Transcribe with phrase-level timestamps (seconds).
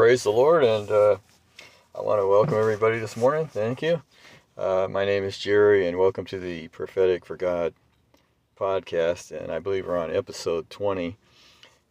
[0.00, 1.18] praise the Lord, and uh,
[1.94, 3.46] I want to welcome everybody this morning.
[3.46, 4.00] Thank you.
[4.56, 7.74] Uh, my name is Jerry, and welcome to the Prophetic for God
[8.58, 9.30] podcast.
[9.30, 11.18] And I believe we're on episode 20.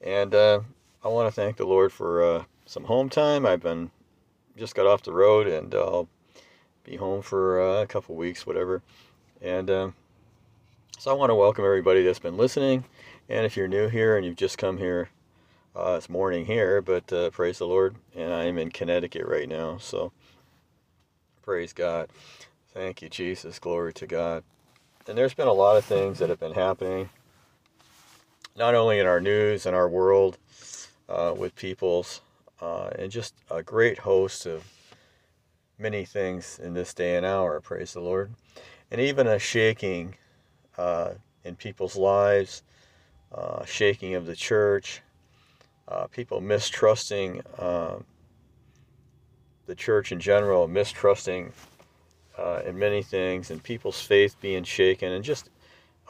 [0.02, 0.62] And uh,
[1.04, 3.46] I want to thank the Lord for uh, some home time.
[3.46, 3.92] I've been
[4.58, 6.10] just got off the road, and I'll
[6.84, 8.82] be home for uh, a couple weeks, whatever.
[9.40, 9.90] And uh,
[10.98, 12.86] so I want to welcome everybody that's been listening.
[13.30, 15.10] And if you're new here and you've just come here,
[15.76, 17.96] uh, it's morning here, but uh, praise the Lord.
[18.16, 19.78] And I'm in Connecticut right now.
[19.78, 20.12] So
[21.42, 22.10] praise God.
[22.74, 23.60] Thank you, Jesus.
[23.60, 24.44] Glory to God.
[25.08, 27.10] And there's been a lot of things that have been happening,
[28.56, 30.38] not only in our news and our world
[31.08, 32.22] uh, with peoples,
[32.62, 34.64] uh, and just a great host of
[35.80, 37.60] many things in this day and hour.
[37.62, 38.32] Praise the Lord.
[38.92, 40.16] And even a shaking
[40.78, 42.64] uh, in people's lives,
[43.34, 45.02] uh, shaking of the church,
[45.90, 48.06] uh, people mistrusting um,
[49.66, 51.52] the church in general, mistrusting
[52.38, 55.50] uh, in many things, and people's faith being shaken, and just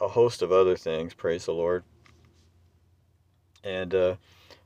[0.00, 1.14] a host of other things.
[1.14, 1.82] Praise the Lord.
[3.64, 4.14] And uh,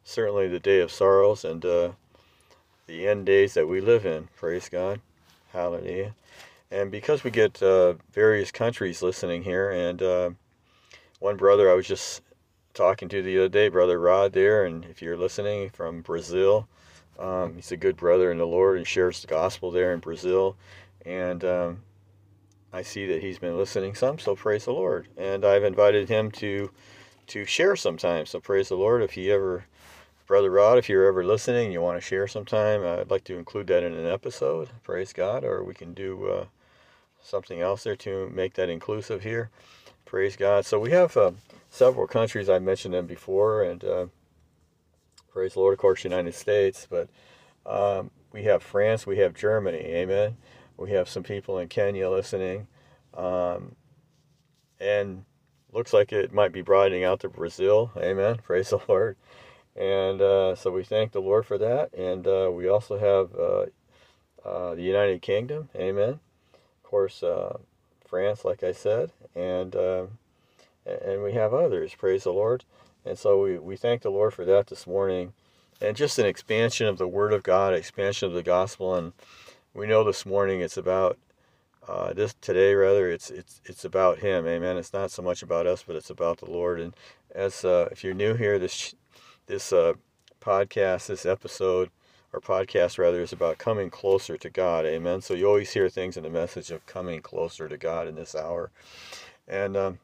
[0.04, 1.92] certainly the day of sorrows and uh,
[2.86, 4.28] the end days that we live in.
[4.36, 5.00] Praise God.
[5.52, 6.14] Hallelujah.
[6.70, 10.30] And because we get uh, various countries listening here, and uh,
[11.20, 12.22] one brother I was just
[12.74, 16.68] talking to the other day, Brother Rod there, and if you're listening from Brazil,
[17.18, 20.56] um, he's a good brother in the Lord and shares the gospel there in Brazil.
[21.06, 21.82] And um,
[22.72, 25.06] I see that he's been listening some, so praise the Lord.
[25.16, 26.70] And I've invited him to
[27.26, 28.26] to share sometime.
[28.26, 29.02] So praise the Lord.
[29.02, 29.64] If he ever,
[30.26, 33.66] Brother Rod, if you're ever listening, you want to share sometime, I'd like to include
[33.68, 34.68] that in an episode.
[34.82, 35.42] Praise God.
[35.42, 36.44] Or we can do uh,
[37.22, 39.48] something else there to make that inclusive here.
[40.04, 40.66] Praise God.
[40.66, 41.32] So we have uh,
[41.74, 42.48] several countries.
[42.48, 44.06] I mentioned them before, and uh,
[45.32, 46.86] praise the Lord, of course, United States.
[46.88, 47.08] But
[47.66, 49.78] um, we have France, we have Germany.
[49.78, 50.36] Amen.
[50.76, 52.68] We have some people in Kenya listening,
[53.16, 53.74] um,
[54.80, 55.24] and
[55.72, 57.90] looks like it might be broadening out to Brazil.
[57.96, 58.38] Amen.
[58.42, 59.16] Praise the Lord.
[59.76, 61.92] And uh, so we thank the Lord for that.
[61.94, 63.66] And uh, we also have uh,
[64.48, 65.68] uh the United Kingdom.
[65.74, 66.20] Amen.
[66.84, 67.58] Of course, uh,
[68.06, 69.74] France, like I said, and
[70.86, 71.94] and we have others.
[71.94, 72.64] Praise the Lord.
[73.04, 75.32] And so we, we thank the Lord for that this morning.
[75.80, 78.94] And just an expansion of the Word of God, expansion of the gospel.
[78.94, 79.12] And
[79.74, 81.18] we know this morning it's about
[81.86, 84.46] uh, this today rather it's it's it's about Him.
[84.46, 84.78] Amen.
[84.78, 86.80] It's not so much about us, but it's about the Lord.
[86.80, 86.94] And
[87.34, 88.94] as uh, if you're new here, this
[89.46, 89.94] this uh,
[90.40, 91.90] podcast, this episode
[92.32, 94.86] or podcast rather, is about coming closer to God.
[94.86, 95.20] Amen.
[95.20, 98.34] So you always hear things in the message of coming closer to God in this
[98.34, 98.70] hour.
[99.46, 99.98] And um,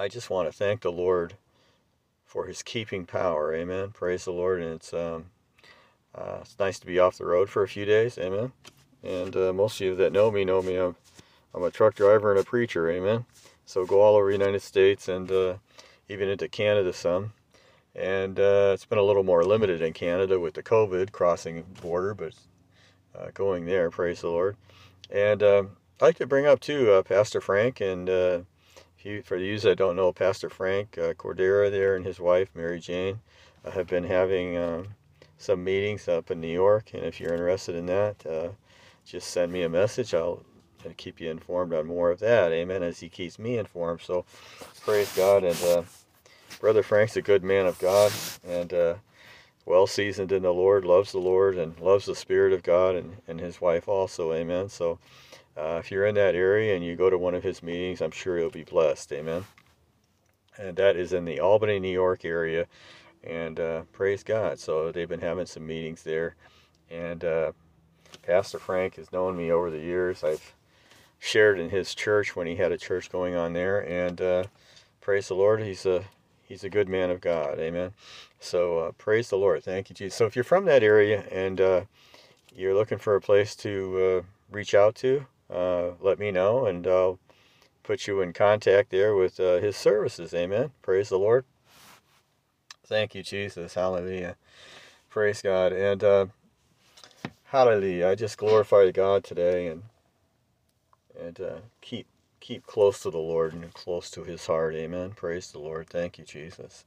[0.00, 1.34] I just want to thank the Lord
[2.24, 3.52] for His keeping power.
[3.52, 3.90] Amen.
[3.90, 4.62] Praise the Lord.
[4.62, 5.26] And it's um,
[6.14, 8.16] uh, it's nice to be off the road for a few days.
[8.16, 8.52] Amen.
[9.02, 10.76] And uh, most of you that know me know me.
[10.76, 10.94] I'm,
[11.52, 12.88] I'm a truck driver and a preacher.
[12.88, 13.24] Amen.
[13.66, 15.54] So go all over the United States and uh,
[16.08, 17.32] even into Canada some.
[17.94, 22.14] And uh, it's been a little more limited in Canada with the COVID crossing border,
[22.14, 22.34] but
[23.18, 24.56] uh, going there, praise the Lord.
[25.10, 25.70] And um,
[26.00, 28.08] I'd like to bring up too uh, Pastor Frank and
[29.08, 32.78] he, for you that don't know, Pastor Frank uh, Cordera there and his wife, Mary
[32.78, 33.20] Jane,
[33.64, 34.88] uh, have been having um,
[35.38, 36.90] some meetings up in New York.
[36.92, 38.48] And if you're interested in that, uh,
[39.04, 40.12] just send me a message.
[40.12, 40.42] I'll
[40.84, 42.52] uh, keep you informed on more of that.
[42.52, 42.82] Amen.
[42.82, 44.02] As he keeps me informed.
[44.02, 44.24] So
[44.82, 45.44] praise God.
[45.44, 45.82] And uh,
[46.60, 48.12] Brother Frank's a good man of God
[48.46, 48.94] and uh,
[49.64, 53.16] well seasoned in the Lord, loves the Lord and loves the Spirit of God and,
[53.26, 54.34] and his wife also.
[54.34, 54.68] Amen.
[54.68, 54.98] So
[55.58, 58.12] uh, if you're in that area and you go to one of his meetings, I'm
[58.12, 59.12] sure you'll be blessed.
[59.12, 59.44] Amen.
[60.56, 62.66] And that is in the Albany, New York area.
[63.24, 64.60] And uh, praise God.
[64.60, 66.36] So they've been having some meetings there.
[66.90, 67.52] And uh,
[68.22, 70.22] Pastor Frank has known me over the years.
[70.22, 70.54] I've
[71.18, 73.80] shared in his church when he had a church going on there.
[73.80, 74.44] And uh,
[75.00, 76.04] praise the Lord, he's a
[76.42, 77.58] he's a good man of God.
[77.58, 77.92] Amen.
[78.38, 79.64] So uh, praise the Lord.
[79.64, 80.16] Thank you, Jesus.
[80.16, 81.80] So if you're from that area and uh,
[82.54, 87.18] you're looking for a place to reach out to, uh, let me know and I'll
[87.82, 90.34] put you in contact there with uh, his services.
[90.34, 90.70] Amen.
[90.82, 91.44] Praise the Lord.
[92.86, 93.74] Thank you, Jesus.
[93.74, 94.36] Hallelujah.
[95.10, 95.72] Praise God.
[95.72, 96.26] And uh,
[97.44, 98.08] hallelujah.
[98.08, 99.82] I just glorify God today and
[101.18, 102.06] and uh, keep
[102.40, 104.74] keep close to the Lord and close to his heart.
[104.74, 105.12] Amen.
[105.16, 105.88] Praise the Lord.
[105.88, 106.84] Thank you, Jesus.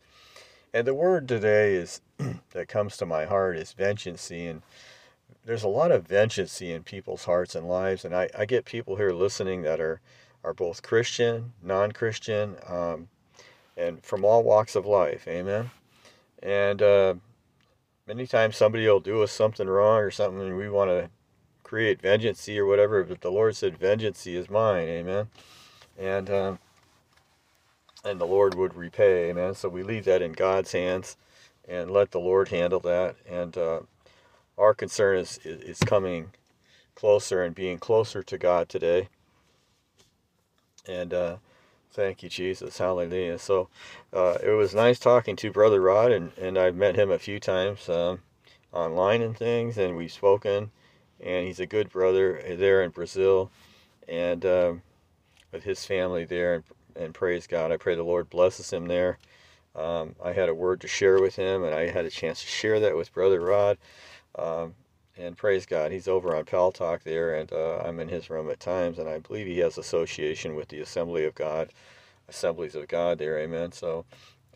[0.73, 2.01] And the word today is
[2.51, 4.61] that comes to my heart is vengeancy and
[5.45, 8.95] there's a lot of vengeance in people's hearts and lives, and I, I get people
[8.95, 9.99] here listening that are
[10.43, 13.09] are both Christian, non-Christian, um,
[13.77, 15.27] and from all walks of life.
[15.27, 15.69] Amen.
[16.41, 17.13] And uh,
[18.07, 21.09] many times somebody will do us something wrong or something, and we want to
[21.63, 23.03] create vengeance or whatever.
[23.03, 25.27] But the Lord said, "Vengeance is mine." Amen.
[25.97, 26.59] And um,
[28.03, 29.29] and the Lord would repay.
[29.29, 29.53] Amen.
[29.53, 31.17] So we leave that in God's hands,
[31.67, 33.15] and let the Lord handle that.
[33.29, 33.79] And uh,
[34.57, 36.31] our concern is, is coming
[36.95, 39.07] closer and being closer to God today.
[40.87, 41.37] And uh,
[41.91, 42.77] thank you, Jesus.
[42.77, 43.39] Hallelujah.
[43.39, 43.69] So
[44.13, 47.39] uh, it was nice talking to Brother Rod, and, and I've met him a few
[47.39, 48.19] times um,
[48.71, 50.71] online and things, and we've spoken.
[51.19, 53.51] And he's a good brother there in Brazil,
[54.07, 54.81] and um,
[55.51, 56.55] with his family there.
[56.55, 56.63] And,
[56.95, 57.71] and, praise God.
[57.71, 59.19] I pray the Lord blesses him there.
[59.75, 62.47] Um, I had a word to share with him, and I had a chance to
[62.47, 63.77] share that with Brother Rod.
[64.35, 64.75] Um,
[65.17, 68.49] and praise God, he's over on Pal Talk there, and uh, I'm in his room
[68.49, 71.69] at times, and I believe he has association with the Assembly of God,
[72.29, 73.73] Assemblies of God there, amen.
[73.73, 74.05] So,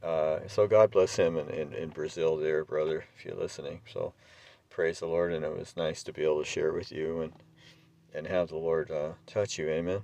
[0.01, 3.81] uh, so God bless him in, in, in, Brazil there, brother, if you're listening.
[3.91, 4.13] So,
[4.69, 7.33] praise the Lord, and it was nice to be able to share with you and
[8.13, 10.01] and have the Lord uh, touch you, amen.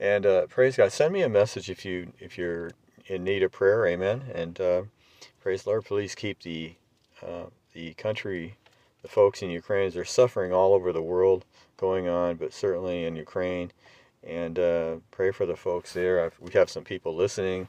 [0.00, 0.92] And uh, praise God.
[0.92, 2.70] Send me a message if you if you're
[3.06, 4.24] in need of prayer, amen.
[4.34, 4.82] And uh,
[5.40, 5.84] praise the Lord.
[5.84, 6.74] Please keep the
[7.22, 8.56] uh, the country
[9.04, 9.90] the folks in Ukraine.
[9.90, 11.44] They're suffering all over the world
[11.76, 13.70] going on, but certainly in Ukraine.
[14.26, 16.24] And uh, pray for the folks there.
[16.24, 17.68] I've, we have some people listening,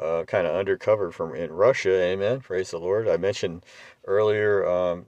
[0.00, 2.00] uh, kind of undercover from in Russia.
[2.00, 2.38] Amen.
[2.38, 3.08] Praise the Lord.
[3.08, 3.64] I mentioned
[4.06, 5.06] earlier um,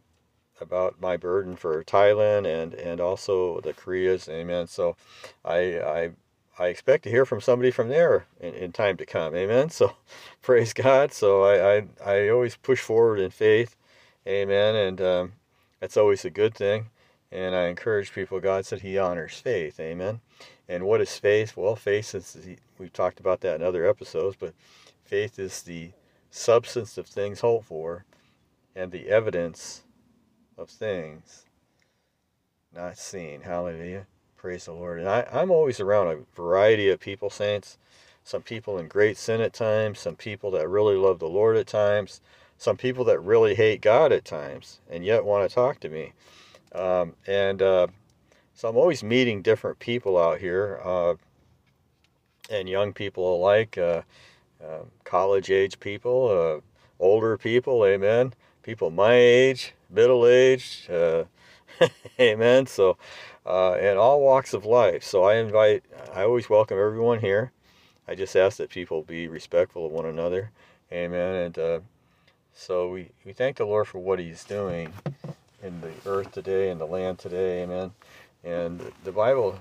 [0.60, 4.28] about my burden for Thailand and and also the Koreas.
[4.28, 4.66] Amen.
[4.66, 4.96] So
[5.44, 6.10] I I
[6.58, 9.36] I expect to hear from somebody from there in, in time to come.
[9.36, 9.70] Amen.
[9.70, 9.92] So
[10.42, 11.12] praise God.
[11.12, 13.76] So I, I, I always push forward in faith.
[14.26, 14.74] Amen.
[14.74, 15.32] And um,
[15.80, 16.90] that's always a good thing.
[17.30, 19.78] And I encourage people, God said He honors faith.
[19.78, 20.20] Amen.
[20.68, 21.56] And what is faith?
[21.56, 22.36] Well, faith is,
[22.78, 24.54] we've talked about that in other episodes, but
[25.04, 25.90] faith is the
[26.30, 28.04] substance of things hoped for
[28.74, 29.82] and the evidence
[30.56, 31.44] of things
[32.74, 33.42] not seen.
[33.42, 34.06] Hallelujah.
[34.36, 35.00] Praise the Lord.
[35.00, 37.78] And I, I'm always around a variety of people, saints.
[38.22, 41.66] Some people in great sin at times, some people that really love the Lord at
[41.66, 42.20] times,
[42.58, 46.12] some people that really hate God at times and yet want to talk to me.
[46.74, 47.86] Um, and uh,
[48.54, 51.14] so I'm always meeting different people out here uh,
[52.50, 54.02] and young people alike, uh,
[54.62, 56.60] um, college age people, uh,
[57.02, 58.34] older people, amen.
[58.64, 61.24] People my age, middle age, uh,
[62.20, 62.66] amen.
[62.66, 62.98] So,
[63.46, 65.04] uh, and all walks of life.
[65.04, 67.52] So I invite, I always welcome everyone here.
[68.08, 70.50] I just ask that people be respectful of one another.
[70.90, 71.34] Amen.
[71.34, 71.82] And
[72.58, 74.92] so we, we thank the Lord for what He's doing
[75.62, 77.62] in the earth today and the land today.
[77.62, 77.92] Amen.
[78.42, 79.60] And the Bible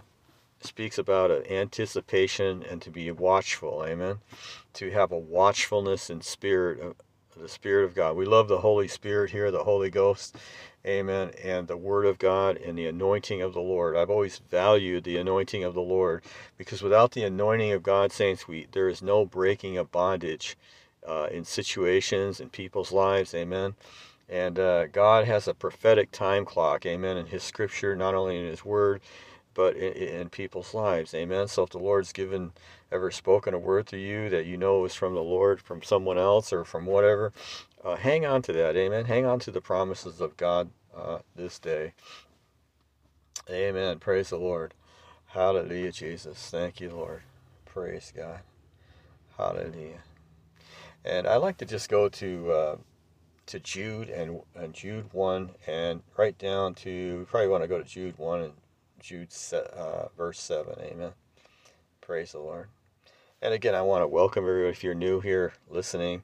[0.61, 3.85] speaks about an anticipation and to be watchful.
[3.85, 4.17] Amen.
[4.73, 8.15] To have a watchfulness in spirit, uh, the Spirit of God.
[8.15, 10.35] We love the Holy Spirit here, the Holy Ghost.
[10.83, 11.31] Amen.
[11.43, 13.95] And the Word of God and the anointing of the Lord.
[13.95, 16.23] I've always valued the anointing of the Lord
[16.57, 20.57] because without the anointing of God, saints, we there is no breaking of bondage
[21.07, 23.33] uh, in situations in people's lives.
[23.33, 23.75] Amen.
[24.29, 26.85] And uh, God has a prophetic time clock.
[26.85, 27.17] Amen.
[27.17, 29.01] In His Scripture, not only in His Word,
[29.53, 31.13] but in, in people's lives.
[31.13, 31.47] Amen.
[31.47, 32.51] So if the Lord's given
[32.91, 36.17] ever spoken a word to you that you know is from the Lord, from someone
[36.17, 37.33] else, or from whatever,
[37.83, 38.75] uh, hang on to that.
[38.75, 39.05] Amen.
[39.05, 41.93] Hang on to the promises of God uh, this day.
[43.49, 43.99] Amen.
[43.99, 44.73] Praise the Lord.
[45.27, 46.49] Hallelujah, Jesus.
[46.49, 47.21] Thank you, Lord.
[47.65, 48.39] Praise God.
[49.37, 50.01] Hallelujah.
[51.07, 52.75] And I like to just go to uh,
[53.45, 57.83] to Jude and, and Jude 1 and right down to, probably want to go to
[57.85, 58.53] Jude 1 and
[58.99, 60.73] Jude uh, verse 7.
[60.81, 61.11] Amen.
[62.01, 62.67] Praise the Lord.
[63.41, 64.69] And again, I want to welcome everyone.
[64.69, 66.23] If you're new here listening,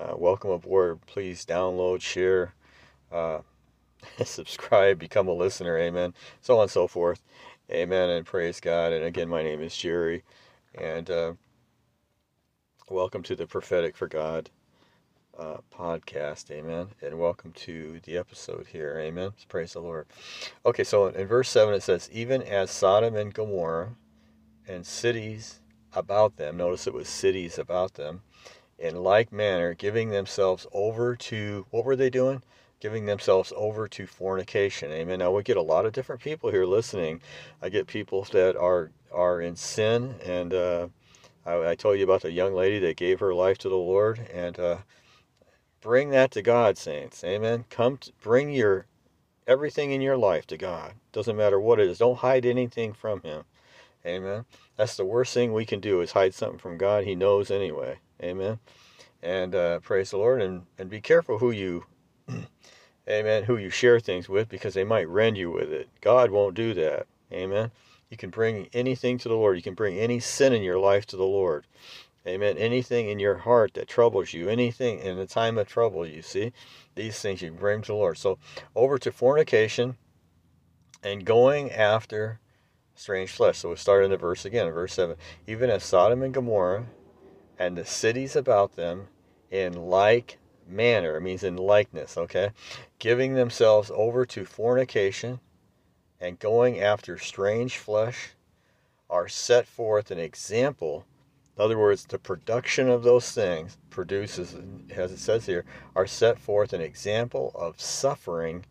[0.00, 1.04] uh, welcome aboard.
[1.04, 2.54] Please download, share,
[3.12, 3.40] uh,
[4.24, 5.76] subscribe, become a listener.
[5.76, 6.14] Amen.
[6.40, 7.20] So on and so forth.
[7.70, 8.08] Amen.
[8.08, 8.94] And praise God.
[8.94, 10.24] And again, my name is Jerry.
[10.74, 11.34] And uh,
[12.90, 14.50] Welcome to the Prophetic for God
[15.38, 16.88] uh, podcast, amen.
[17.00, 19.32] And welcome to the episode here, amen.
[19.48, 20.06] Praise the Lord.
[20.66, 23.94] Okay, so in, verse 7 it says, Even as Sodom and Gomorrah
[24.68, 25.60] and cities
[25.94, 28.20] about them, notice it was cities about them,
[28.78, 32.42] in like manner, giving themselves over to, what were they doing?
[32.80, 35.20] Giving themselves over to fornication, amen.
[35.20, 37.22] Now we get a lot of different people here listening.
[37.62, 40.88] I get people that are are in sin and uh,
[41.46, 44.28] I, I, told you about the young lady that gave her life to the Lord,
[44.32, 44.76] and uh,
[45.80, 47.22] bring that to God, saints.
[47.24, 47.64] Amen.
[47.70, 48.86] Come, to, bring your
[49.46, 50.94] everything in your life to God.
[51.12, 51.98] Doesn't matter what it is.
[51.98, 53.44] Don't hide anything from Him.
[54.06, 54.44] Amen.
[54.76, 57.04] That's the worst thing we can do is hide something from God.
[57.04, 57.98] He knows anyway.
[58.22, 58.58] Amen.
[59.22, 61.84] And uh, praise the Lord, and and be careful who you
[63.08, 65.88] amen, who you share things with because they might rend you with it.
[66.00, 67.06] God won't do that.
[67.32, 67.70] Amen.
[68.14, 69.56] You can bring anything to the Lord.
[69.56, 71.66] You can bring any sin in your life to the Lord.
[72.24, 72.56] Amen.
[72.56, 76.52] Anything in your heart that troubles you, anything in the time of trouble, you see,
[76.94, 78.16] these things you bring to the Lord.
[78.16, 78.38] So
[78.76, 79.96] over to fornication
[81.02, 82.38] and going after
[82.94, 83.58] strange flesh.
[83.58, 85.16] So we start in the verse again, verse 7.
[85.48, 86.86] Even as Sodom and Gomorrah
[87.58, 89.08] and the cities about them
[89.50, 92.50] in like manner, it means in likeness, okay?
[93.00, 95.40] Giving themselves over to fornication
[96.24, 98.30] and going after strange flesh
[99.10, 101.04] are set forth an example
[101.56, 104.56] in other words, the production of those things produces,
[104.90, 105.64] as it says here,
[105.94, 108.64] are set forth an example of suffering,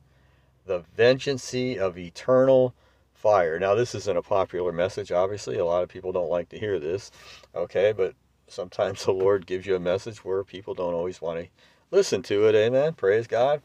[0.66, 2.76] the vengeancy of eternal
[3.14, 3.58] fire.
[3.58, 5.58] Now, this isn't a popular message, obviously.
[5.58, 7.10] A lot of people don't like to hear this,
[7.56, 7.94] okay?
[7.94, 8.16] But
[8.48, 11.48] sometimes the Lord gives you a message where people don't always want to
[11.94, 12.56] listen to it.
[12.56, 12.94] Amen.
[12.94, 13.62] Praise God.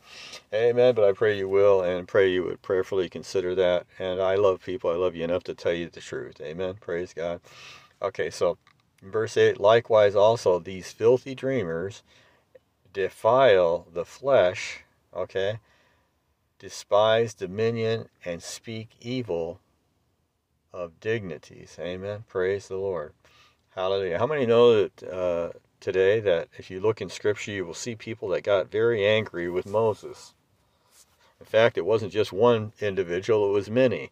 [0.55, 0.95] Amen.
[0.95, 3.87] But I pray you will and pray you would prayerfully consider that.
[3.99, 4.91] And I love people.
[4.91, 6.41] I love you enough to tell you the truth.
[6.41, 6.75] Amen.
[6.81, 7.41] Praise God.
[8.01, 8.59] Okay, so
[9.03, 12.03] Verse 8 Likewise, also, these filthy dreamers
[12.93, 14.81] defile the flesh,
[15.15, 15.61] okay,
[16.59, 19.61] despise dominion, and speak evil
[20.73, 21.77] of dignities.
[21.81, 22.25] Amen.
[22.29, 23.13] Praise the Lord.
[23.71, 24.19] Hallelujah.
[24.19, 27.95] How many know that uh, today that if you look in Scripture, you will see
[27.95, 30.35] people that got very angry with Moses?
[31.41, 34.11] In fact, it wasn't just one individual, it was many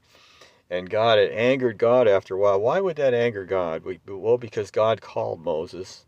[0.70, 2.60] and God, it angered God after a while.
[2.60, 3.84] Why would that anger God?
[4.06, 6.04] Well, because God called Moses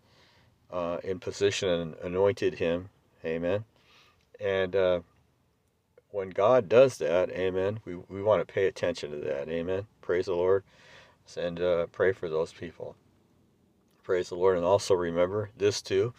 [0.72, 2.88] uh, in position and anointed him.
[3.24, 3.64] Amen.
[4.40, 5.00] And uh,
[6.10, 9.48] when God does that, amen, we, we want to pay attention to that.
[9.48, 9.86] Amen.
[10.00, 10.64] Praise the Lord.
[11.36, 12.96] And uh, pray for those people.
[14.08, 14.56] Praise the Lord.
[14.56, 16.14] And also remember this too,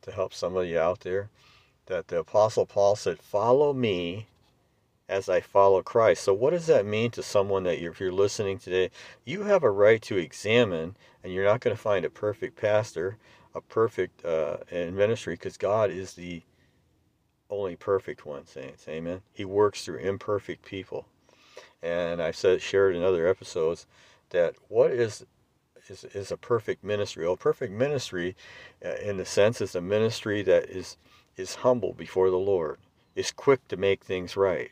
[0.00, 1.28] to help somebody out there,
[1.84, 4.28] that the Apostle Paul said, Follow me
[5.06, 6.24] as I follow Christ.
[6.24, 8.90] So, what does that mean to someone that you're, if you're listening today?
[9.26, 13.18] You have a right to examine, and you're not going to find a perfect pastor,
[13.54, 16.40] a perfect uh, in ministry, because God is the
[17.50, 18.88] only perfect one, saints.
[18.88, 19.20] Amen.
[19.34, 21.06] He works through imperfect people.
[21.82, 23.86] And I've said, shared in other episodes
[24.30, 25.26] that what is
[25.88, 27.26] is, is a perfect ministry?
[27.26, 28.36] Well, perfect ministry,
[28.84, 30.96] uh, in the sense, is a ministry that is
[31.36, 32.78] is humble before the Lord,
[33.14, 34.70] is quick to make things right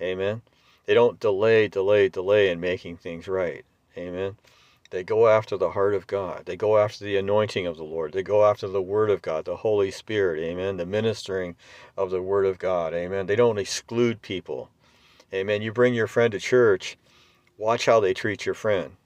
[0.00, 0.42] Amen.
[0.86, 3.64] They don't delay, delay, delay in making things right.
[3.96, 4.36] Amen.
[4.90, 6.44] They go after the heart of God.
[6.46, 8.12] They go after the anointing of the Lord.
[8.12, 10.42] They go after the Word of God, the Holy Spirit.
[10.42, 10.76] Amen.
[10.76, 11.56] The ministering
[11.96, 12.92] of the Word of God.
[12.92, 13.26] Amen.
[13.26, 14.68] They don't exclude people.
[15.32, 15.62] Amen.
[15.62, 16.96] You bring your friend to church,
[17.56, 18.96] watch how they treat your friend.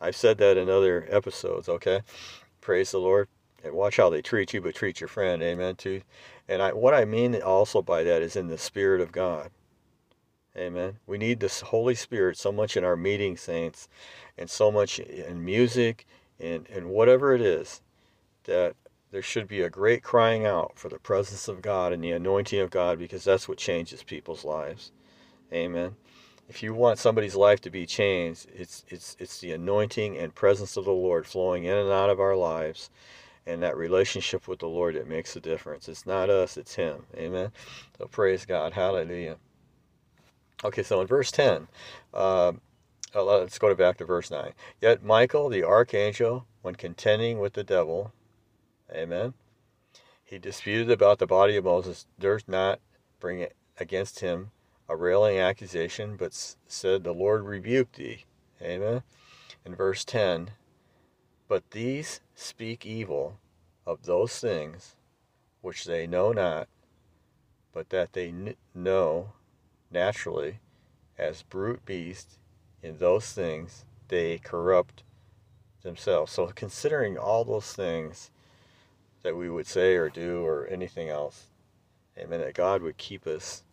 [0.00, 2.02] I've said that in other episodes, okay?
[2.60, 3.28] Praise the Lord.
[3.64, 5.42] And watch how they treat you, but treat your friend.
[5.42, 5.74] Amen.
[5.74, 6.02] Too.
[6.48, 9.50] And I, what I mean also by that is in the Spirit of God.
[10.56, 10.98] Amen.
[11.06, 13.88] We need this Holy Spirit so much in our meeting, saints,
[14.36, 16.06] and so much in music
[16.40, 17.80] and, and whatever it is,
[18.44, 18.74] that
[19.10, 22.60] there should be a great crying out for the presence of God and the anointing
[22.60, 24.92] of God because that's what changes people's lives.
[25.52, 25.96] Amen.
[26.48, 30.76] If you want somebody's life to be changed, it's it's it's the anointing and presence
[30.76, 32.90] of the Lord flowing in and out of our lives
[33.46, 35.88] and that relationship with the Lord that makes a difference.
[35.88, 37.04] It's not us, it's him.
[37.16, 37.50] Amen.
[37.96, 38.74] So praise God.
[38.74, 39.36] Hallelujah.
[40.64, 41.68] Okay, so in verse 10,
[42.12, 42.52] uh,
[43.14, 44.52] let's go back to verse 9.
[44.80, 48.12] Yet Michael, the archangel, when contending with the devil,
[48.92, 49.34] amen,
[50.24, 52.80] he disputed about the body of Moses, durst not
[53.20, 54.50] bring it against him
[54.88, 56.34] a railing accusation, but
[56.66, 58.24] said, The Lord rebuked thee.
[58.62, 59.02] Amen.
[59.64, 60.50] In verse 10,
[61.46, 63.38] but these speak evil
[63.86, 64.96] of those things
[65.60, 66.68] which they know not,
[67.72, 68.32] but that they
[68.74, 69.32] know
[69.90, 70.60] naturally
[71.16, 72.38] as brute beasts
[72.82, 75.02] in those things they corrupt
[75.82, 76.32] themselves.
[76.32, 78.30] So considering all those things
[79.22, 81.46] that we would say or do or anything else,
[82.16, 83.64] amen, that God would keep us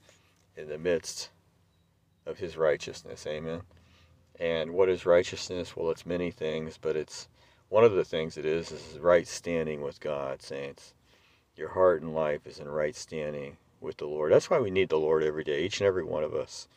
[0.56, 1.30] in the midst
[2.26, 3.26] of his righteousness.
[3.28, 3.62] Amen.
[4.40, 5.76] And what is righteousness?
[5.76, 7.28] Well, it's many things, but it's
[7.70, 10.94] one of the things it is is right standing with God, saints.
[11.56, 14.32] Your heart and life is in right standing with the Lord.
[14.32, 16.68] That's why we need the Lord every day, each and every one of us.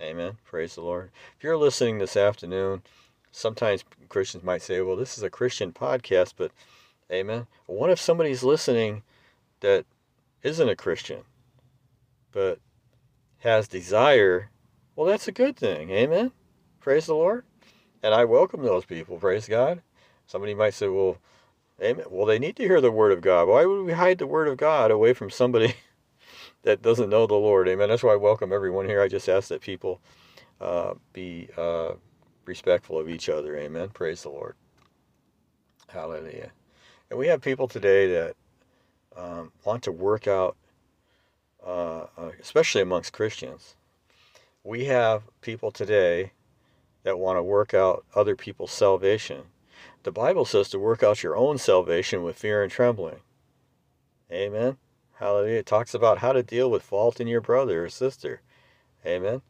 [0.00, 0.38] Amen.
[0.44, 1.10] Praise the Lord.
[1.36, 2.82] If you're listening this afternoon,
[3.30, 6.50] sometimes Christians might say, well, this is a Christian podcast, but
[7.10, 7.46] amen.
[7.66, 9.02] What if somebody's listening
[9.60, 9.84] that
[10.42, 11.20] isn't a Christian,
[12.32, 12.58] but
[13.44, 14.50] has desire?
[14.96, 15.90] Well, that's a good thing.
[15.90, 16.32] Amen.
[16.80, 17.44] Praise the Lord.
[18.02, 19.18] And I welcome those people.
[19.18, 19.82] Praise God.
[20.26, 21.18] Somebody might say, well,
[21.80, 22.06] amen.
[22.10, 23.48] Well, they need to hear the word of God.
[23.48, 25.74] Why would we hide the word of God away from somebody
[26.62, 27.68] that doesn't know the Lord.
[27.68, 27.88] Amen.
[27.88, 29.02] That's why I welcome everyone here.
[29.02, 30.00] I just ask that people
[30.60, 31.92] uh, be uh,
[32.46, 33.56] respectful of each other.
[33.56, 33.90] Amen.
[33.90, 34.56] Praise the Lord.
[35.88, 36.50] Hallelujah.
[37.10, 38.36] And we have people today that
[39.16, 40.56] um, want to work out,
[41.64, 43.76] uh, uh especially amongst Christians.
[44.62, 46.32] We have people today
[47.02, 49.42] that want to work out other people's salvation.
[50.02, 53.20] The Bible says to work out your own salvation with fear and trembling.
[54.30, 54.78] Amen.
[55.18, 55.58] Hallelujah.
[55.58, 58.40] It talks about how to deal with fault in your brother or sister.
[59.06, 59.42] Amen.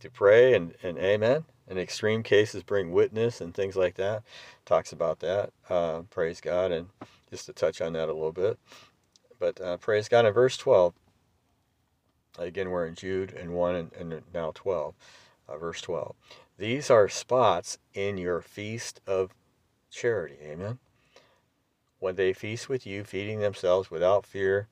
[0.00, 1.44] To pray and, and amen.
[1.68, 4.22] In extreme cases, bring witness and things like that.
[4.64, 5.50] Talks about that.
[5.68, 6.72] Uh, praise God.
[6.72, 6.88] And
[7.30, 8.58] just to touch on that a little bit.
[9.38, 10.26] But uh, praise God.
[10.26, 10.94] In verse 12,
[12.38, 14.94] again, we're in Jude and 1 and, and now 12.
[15.48, 16.14] Uh, verse 12.
[16.58, 19.32] These are spots in your feast of
[19.90, 20.36] charity.
[20.42, 20.78] Amen.
[22.00, 24.68] When they feast with you, feeding themselves without fear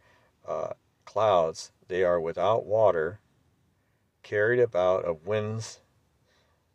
[0.46, 3.20] uh, clouds, they are without water,
[4.22, 5.80] carried about of winds,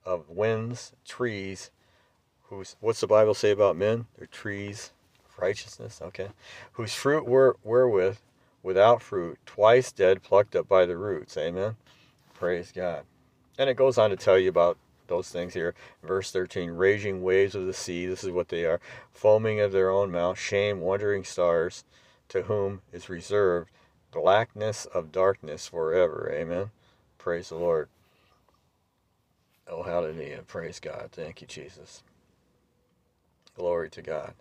[0.05, 1.71] of winds, trees.
[2.43, 4.07] Whose what's the Bible say about men?
[4.17, 4.91] They're trees
[5.41, 6.01] righteousness.
[6.01, 6.29] Okay,
[6.73, 8.17] whose fruit were wherewith,
[8.63, 11.37] without fruit, twice dead, plucked up by the roots.
[11.37, 11.75] Amen.
[12.33, 13.03] Praise God.
[13.57, 14.77] And it goes on to tell you about
[15.07, 15.75] those things here.
[16.03, 18.79] Verse 13 raging waves of the sea, this is what they are,
[19.11, 21.83] foaming of their own mouth, shame, wandering stars,
[22.29, 23.69] to whom is reserved
[24.11, 26.31] blackness of darkness forever.
[26.33, 26.71] Amen.
[27.17, 27.89] Praise the Lord.
[29.67, 30.43] Oh, hallelujah.
[30.47, 31.09] Praise God.
[31.11, 32.03] Thank you, Jesus.
[33.55, 34.33] Glory to God.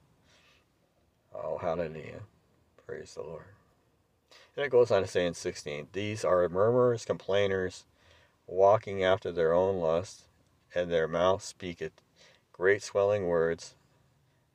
[1.35, 2.23] Oh, hallelujah.
[2.87, 3.45] Praise the Lord.
[4.57, 7.85] And it goes on to say in 16, These are murmurers, complainers,
[8.47, 10.25] walking after their own lust,
[10.75, 11.93] and their mouth speaketh
[12.53, 13.75] great swelling words,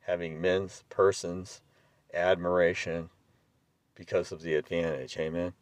[0.02, 1.60] having men's persons
[2.14, 3.10] admiration
[3.94, 5.16] because of the advantage.
[5.18, 5.54] Amen.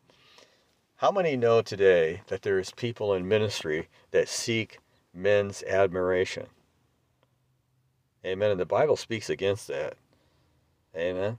[0.96, 4.78] How many know today that there is people in ministry that seek
[5.12, 6.46] men's admiration?
[8.24, 8.50] Amen.
[8.50, 9.96] And the Bible speaks against that.
[10.96, 11.38] Amen.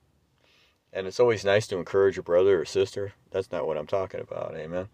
[0.96, 3.12] And it's always nice to encourage a brother or sister.
[3.30, 4.56] That's not what I'm talking about.
[4.56, 4.88] Amen.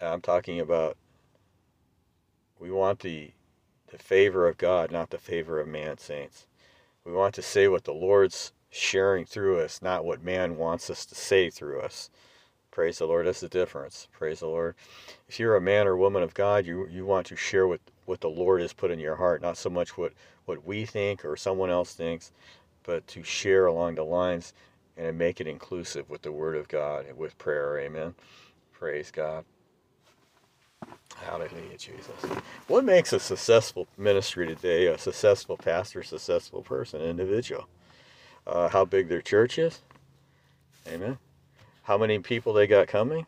[0.00, 0.96] I'm talking about
[2.58, 3.32] we want the
[3.88, 6.46] the favor of God, not the favor of man, saints.
[7.04, 11.04] We want to say what the Lord's sharing through us, not what man wants us
[11.06, 12.08] to say through us.
[12.70, 13.26] Praise the Lord.
[13.26, 14.08] That's the difference.
[14.10, 14.74] Praise the Lord.
[15.28, 18.20] If you're a man or woman of God, you, you want to share what, what
[18.22, 20.12] the Lord has put in your heart, not so much what,
[20.46, 22.32] what we think or someone else thinks,
[22.82, 24.54] but to share along the lines
[24.96, 27.78] and make it inclusive with the Word of God and with prayer.
[27.78, 28.14] Amen.
[28.72, 29.44] Praise God.
[31.16, 32.08] Hallelujah, Jesus.
[32.68, 37.66] What makes a successful ministry today, a successful pastor, successful person, individual?
[38.46, 39.80] uh, how big their church is.
[40.88, 41.18] Amen.
[41.84, 43.26] How many people they got coming.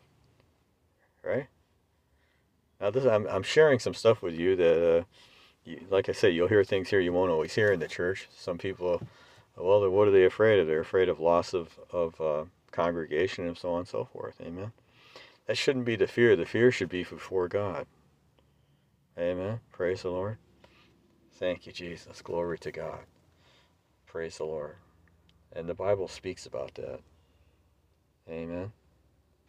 [1.23, 1.47] Right.
[2.79, 5.03] Now this, I'm, I'm sharing some stuff with you that, uh,
[5.65, 8.27] you, like I said, you'll hear things here you won't always hear in the church.
[8.35, 9.01] Some people,
[9.57, 10.67] well, what are they afraid of?
[10.67, 14.39] They're afraid of loss of, of uh, congregation and so on and so forth.
[14.41, 14.71] Amen.
[15.47, 16.35] That shouldn't be the fear.
[16.35, 17.87] The fear should be before God.
[19.17, 19.59] Amen.
[19.71, 20.37] Praise the Lord.
[21.33, 22.21] Thank you, Jesus.
[22.21, 22.99] Glory to God.
[24.05, 24.75] Praise the Lord.
[25.53, 26.99] And the Bible speaks about that.
[28.29, 28.71] Amen.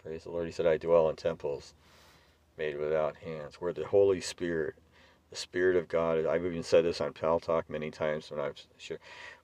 [0.03, 0.47] Praise the Lord.
[0.47, 1.75] He said, I dwell in temples
[2.57, 4.75] made without hands, where the Holy Spirit,
[5.31, 8.61] the Spirit of God, I've even said this on Pal Talk many times when I've
[8.77, 9.01] shared,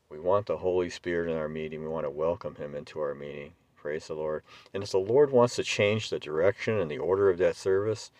[0.08, 1.82] we want the Holy Spirit in our meeting.
[1.82, 3.52] We want to welcome Him into our meeting.
[3.76, 4.42] Praise the Lord.
[4.72, 8.10] And if the Lord wants to change the direction and the order of that service,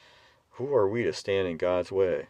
[0.53, 2.27] who are we to stand in God's way?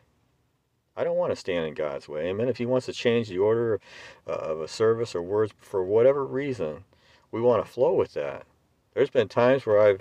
[0.97, 2.29] I don't want to stand in God's way.
[2.29, 2.49] Amen.
[2.49, 3.81] If He wants to change the order
[4.27, 6.85] uh, of a service or words for whatever reason,
[7.33, 8.47] we want to flow with that.
[8.95, 10.01] There's been times where I've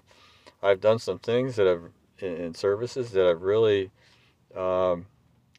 [0.61, 1.81] I've done some things that have
[2.19, 3.91] in, in services that have really
[4.55, 5.07] um,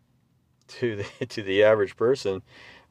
[0.68, 2.42] to the to the average person,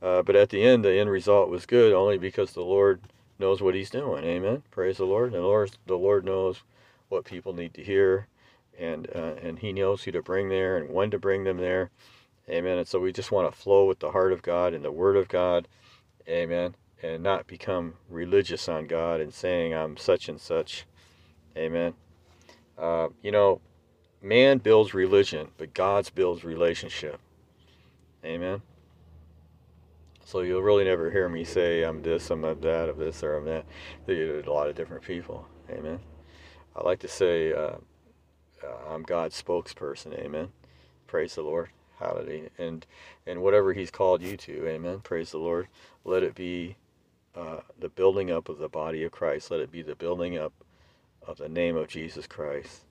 [0.04, 3.02] uh, but at the end, the end result was good only because the Lord
[3.40, 4.26] knows what He's doing.
[4.26, 4.64] Amen.
[4.70, 5.34] Praise the Lord.
[5.34, 6.62] And the Lord the Lord knows
[7.08, 8.28] what people need to hear,
[8.78, 11.90] and uh, and He knows who to bring there and when to bring them there.
[12.50, 12.78] Amen.
[12.78, 15.16] And so we just want to flow with the heart of God and the Word
[15.16, 15.70] of God.
[16.28, 16.76] Amen.
[17.02, 20.86] And not become religious on God and saying, I'm such and such.
[21.56, 21.94] Amen.
[22.78, 23.62] Uh, you know,
[24.22, 27.20] man builds religion, but God's builds relationship.
[28.26, 28.62] Amen.
[30.26, 33.46] So you'll really never hear me say I'm this, I'm that, of this, or I'm
[33.46, 33.66] that.
[34.06, 35.48] There's a lot of different people.
[35.70, 36.00] Amen.
[36.76, 37.78] I like to say uh,
[38.64, 40.18] uh I'm God's spokesperson.
[40.18, 40.50] Amen.
[41.08, 41.70] Praise the Lord.
[42.00, 42.50] Hallelujah.
[42.58, 42.86] And
[43.28, 45.00] and whatever He's called you to, Amen.
[45.02, 45.68] Praise the Lord.
[46.06, 46.78] Let it be
[47.36, 49.52] uh, the building up of the body of Christ.
[49.52, 50.54] Let it be the building up
[51.28, 52.82] of the name of Jesus Christ,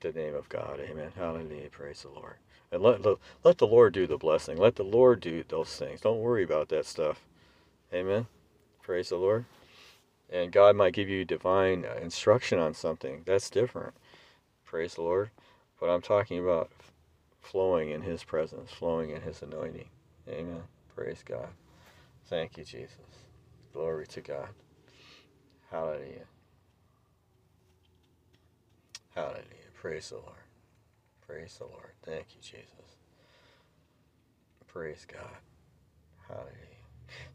[0.00, 0.80] the name of God.
[0.80, 1.12] Amen.
[1.16, 1.68] Hallelujah.
[1.70, 2.36] Praise the Lord.
[2.72, 4.56] And let, let, let the Lord do the blessing.
[4.58, 6.00] Let the Lord do those things.
[6.00, 7.20] Don't worry about that stuff.
[7.92, 8.26] Amen.
[8.82, 9.44] Praise the Lord.
[10.30, 13.22] And God might give you divine uh, instruction on something.
[13.26, 13.94] That's different.
[14.64, 15.30] Praise the Lord.
[15.80, 16.70] But I'm talking about
[17.40, 19.88] flowing in His presence, flowing in His anointing.
[20.28, 20.62] Amen.
[20.94, 21.48] Praise God.
[22.28, 22.96] Thank you, Jesus.
[23.72, 24.48] Glory to God.
[25.70, 26.26] Hallelujah.
[29.14, 29.44] Hallelujah.
[29.80, 30.49] Praise the Lord.
[31.30, 31.92] Praise the Lord.
[32.02, 32.96] Thank you, Jesus.
[34.66, 35.38] Praise God.
[36.26, 36.54] Hallelujah.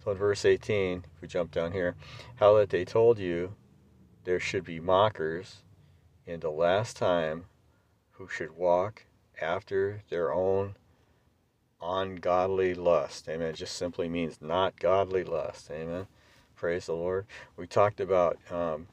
[0.03, 1.95] So in verse 18, if we jump down here,
[2.35, 3.55] how that they told you
[4.25, 5.63] there should be mockers
[6.25, 7.45] in the last time
[8.11, 9.05] who should walk
[9.41, 10.75] after their own
[11.81, 13.29] ungodly lust.
[13.29, 13.47] Amen.
[13.47, 15.71] It just simply means not godly lust.
[15.71, 16.07] Amen.
[16.57, 17.27] Praise the Lord.
[17.55, 18.87] We talked about um,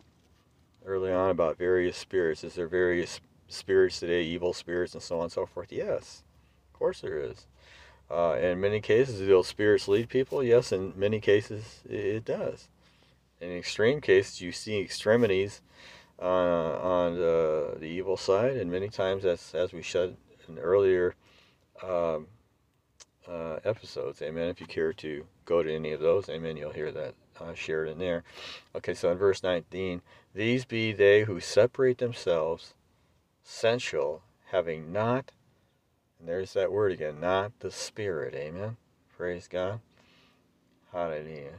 [0.84, 2.44] early on about various spirits.
[2.44, 3.20] Is there various
[3.52, 5.72] spirits today, evil spirits, and so on and so forth?
[5.72, 6.22] Yes,
[6.72, 7.46] of course there is.
[8.10, 10.42] Uh, in many cases, do those spirits lead people?
[10.42, 12.68] Yes, in many cases it does.
[13.40, 15.62] In extreme cases, you see extremities
[16.20, 20.16] uh, on the, the evil side, and many times, as as we said
[20.48, 21.14] in earlier
[21.82, 22.26] um,
[23.28, 24.48] uh, episodes, amen.
[24.48, 27.88] If you care to go to any of those, amen, you'll hear that uh, shared
[27.88, 28.24] in there.
[28.74, 30.02] Okay, so in verse 19,
[30.34, 32.74] these be they who separate themselves,
[33.42, 35.32] sensual, having not
[36.22, 38.32] and there's that word again, not the Spirit.
[38.32, 38.76] Amen.
[39.16, 39.80] Praise God.
[40.92, 41.58] Hallelujah.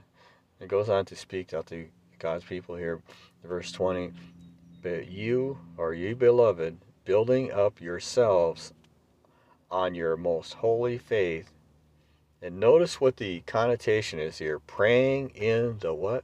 [0.61, 3.01] It goes on to speak out to God's people here,
[3.43, 4.13] verse 20.
[4.81, 8.71] But you, or you beloved, building up yourselves
[9.69, 11.51] on your most holy faith.
[12.41, 16.23] And notice what the connotation is here praying in the what?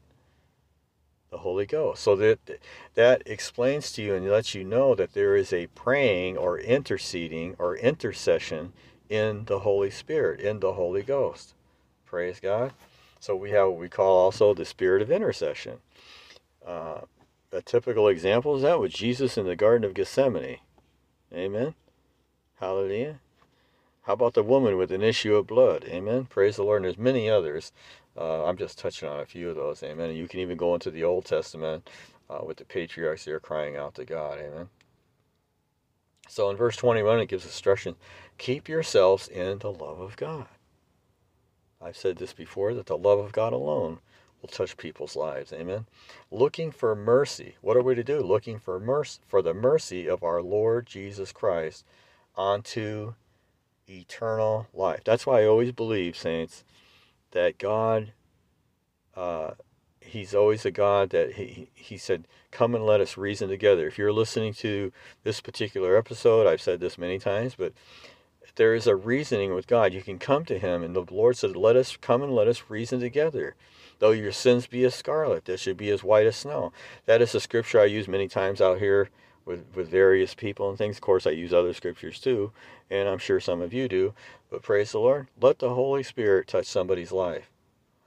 [1.31, 2.01] The Holy Ghost.
[2.03, 2.39] So that
[2.95, 7.55] that explains to you and lets you know that there is a praying or interceding
[7.59, 8.73] or intercession
[9.09, 11.53] in the Holy Spirit, in the Holy Ghost.
[12.05, 12.73] Praise God.
[13.19, 15.79] So we have what we call also the spirit of intercession.
[16.65, 17.01] Uh,
[17.51, 20.59] a typical example is that with Jesus in the Garden of Gethsemane.
[21.33, 21.73] Amen.
[22.59, 23.19] Hallelujah.
[24.03, 25.83] How about the woman with an issue of blood?
[25.85, 26.25] Amen.
[26.25, 26.77] Praise the Lord.
[26.77, 27.71] And there's many others.
[28.19, 29.81] Uh, I'm just touching on a few of those.
[29.81, 30.09] Amen.
[30.09, 31.89] And you can even go into the Old Testament
[32.29, 34.39] uh, with the patriarchs there crying out to God.
[34.39, 34.69] Amen.
[36.27, 37.95] So in verse 21, it gives instruction
[38.37, 40.45] keep yourselves in the love of God.
[41.81, 43.99] I've said this before that the love of God alone
[44.41, 45.53] will touch people's lives.
[45.53, 45.85] Amen.
[46.29, 47.55] Looking for mercy.
[47.61, 48.21] What are we to do?
[48.21, 51.85] Looking for mercy for the mercy of our Lord Jesus Christ
[52.35, 53.13] onto
[53.87, 55.01] eternal life.
[55.03, 56.63] That's why I always believe, saints,
[57.31, 58.13] that God,
[59.15, 59.51] uh,
[60.01, 63.87] He's always a God that he, he said, Come and let us reason together.
[63.87, 64.91] If you're listening to
[65.23, 67.73] this particular episode, I've said this many times, but
[68.55, 69.93] there is a reasoning with God.
[69.93, 72.63] You can come to Him, and the Lord said, Let us come and let us
[72.69, 73.55] reason together.
[73.99, 76.71] Though your sins be as scarlet, they should be as white as snow.
[77.05, 79.09] That is a scripture I use many times out here
[79.45, 80.97] with, with various people and things.
[80.97, 82.51] Of course, I use other scriptures too,
[82.89, 84.13] and I'm sure some of you do.
[84.49, 85.27] But praise the Lord.
[85.39, 87.51] Let the Holy Spirit touch somebody's life.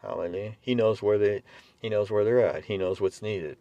[0.03, 0.57] Hallelujah.
[0.61, 1.43] He knows where they
[1.81, 2.65] he knows where they're at.
[2.65, 3.59] He knows what's needed.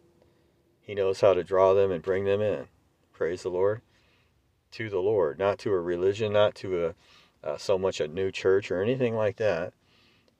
[0.80, 2.66] He knows how to draw them and bring them in.
[3.12, 3.82] Praise the Lord.
[4.72, 6.94] To the Lord, not to a religion, not to a
[7.44, 9.72] uh, so much a new church or anything like that,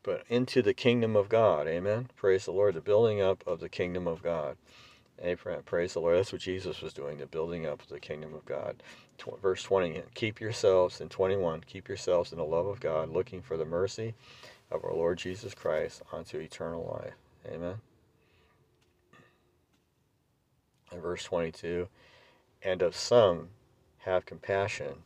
[0.03, 1.67] but into the kingdom of God.
[1.67, 2.09] Amen.
[2.17, 2.75] Praise the Lord.
[2.75, 4.57] The building up of the kingdom of God.
[5.21, 5.63] Amen.
[5.65, 6.17] Praise the Lord.
[6.17, 8.83] That's what Jesus was doing, the building up of the kingdom of God.
[9.41, 13.57] Verse 20, keep yourselves, in 21, keep yourselves in the love of God, looking for
[13.57, 14.15] the mercy
[14.71, 17.15] of our Lord Jesus Christ unto eternal life.
[17.53, 17.77] Amen.
[20.91, 21.89] In verse 22,
[22.63, 23.49] and of some
[23.99, 25.05] have compassion,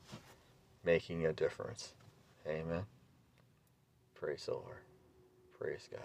[0.85, 1.93] making a difference.
[2.47, 2.87] Amen.
[4.15, 4.79] Praise the Lord.
[5.59, 6.01] Praise God.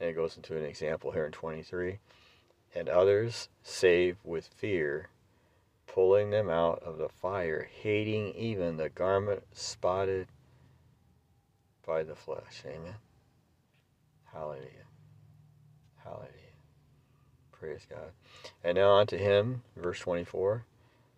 [0.00, 1.98] And it goes into an example here in 23
[2.74, 5.08] and others save with fear,
[5.94, 10.26] pulling them out of the fire, hating even the garment spotted
[11.86, 12.64] by the flesh.
[12.66, 12.96] Amen.
[14.32, 14.88] Hallelujah.
[16.02, 16.30] Hallelujah.
[17.52, 18.10] Praise God.
[18.64, 20.64] And now unto him, verse 24,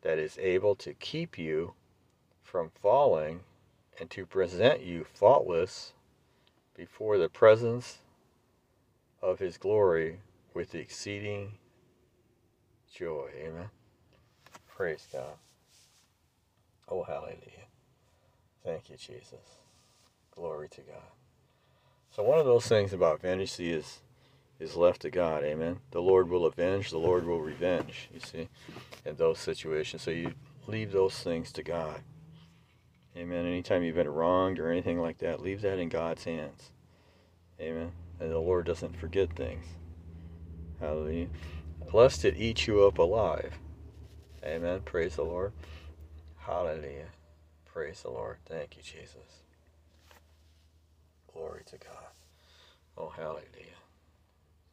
[0.03, 1.73] that is able to keep you
[2.43, 3.41] from falling
[3.99, 5.95] and to present you faultless
[6.77, 8.01] before the presence
[9.23, 10.19] of his glory
[10.53, 11.53] with exceeding
[12.95, 13.31] joy.
[13.43, 13.71] Amen.
[14.77, 15.39] Praise God.
[16.87, 17.67] Oh, hallelujah.
[18.63, 19.61] Thank you, Jesus.
[20.35, 21.01] Glory to God.
[22.11, 24.01] So one of those things about vanity is
[24.61, 25.45] is left to God.
[25.45, 25.81] Amen.
[25.93, 28.49] The Lord will avenge, the Lord will revenge, you see,
[29.05, 30.03] in those situations.
[30.03, 30.33] So you
[30.67, 32.01] leave those things to God.
[33.17, 33.47] Amen.
[33.47, 36.71] Anytime you've been wronged or anything like that, leave that in God's hands.
[37.61, 37.93] Amen.
[38.21, 39.67] And the Lord doesn't forget things.
[40.81, 41.29] Hallelujah.
[41.93, 43.59] Lest it eat you up alive.
[44.47, 44.81] Amen.
[44.85, 45.53] Praise the Lord.
[46.39, 47.09] Hallelujah.
[47.65, 48.37] Praise the Lord.
[48.47, 49.43] Thank you, Jesus.
[51.33, 52.13] Glory to God.
[52.97, 53.81] Oh, hallelujah.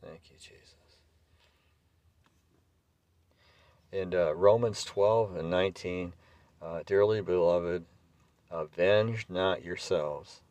[0.06, 0.76] Thank you, Jesus.
[3.92, 6.14] In uh, Romans 12 and 19,
[6.62, 7.86] uh, dearly beloved,
[8.52, 10.42] avenge not yourselves,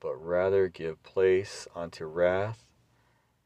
[0.00, 2.64] but rather give place unto wrath.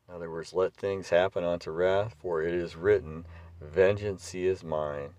[0.09, 3.27] In other words, let things happen unto wrath, for it is written,
[3.61, 5.11] Vengeance is mine,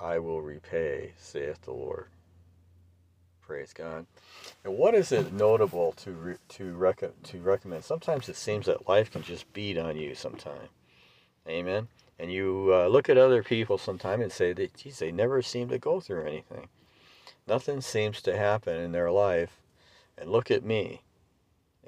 [0.00, 2.06] I will repay, saith the Lord.
[3.42, 4.06] Praise God.
[4.64, 7.84] And what is it notable to re, to rec- to recommend?
[7.84, 10.14] Sometimes it seems that life can just beat on you.
[10.14, 10.68] Sometime,
[11.48, 11.88] Amen.
[12.18, 15.68] And you uh, look at other people sometime and say that, geez, they never seem
[15.68, 16.68] to go through anything.
[17.46, 19.60] Nothing seems to happen in their life.
[20.18, 21.02] And look at me.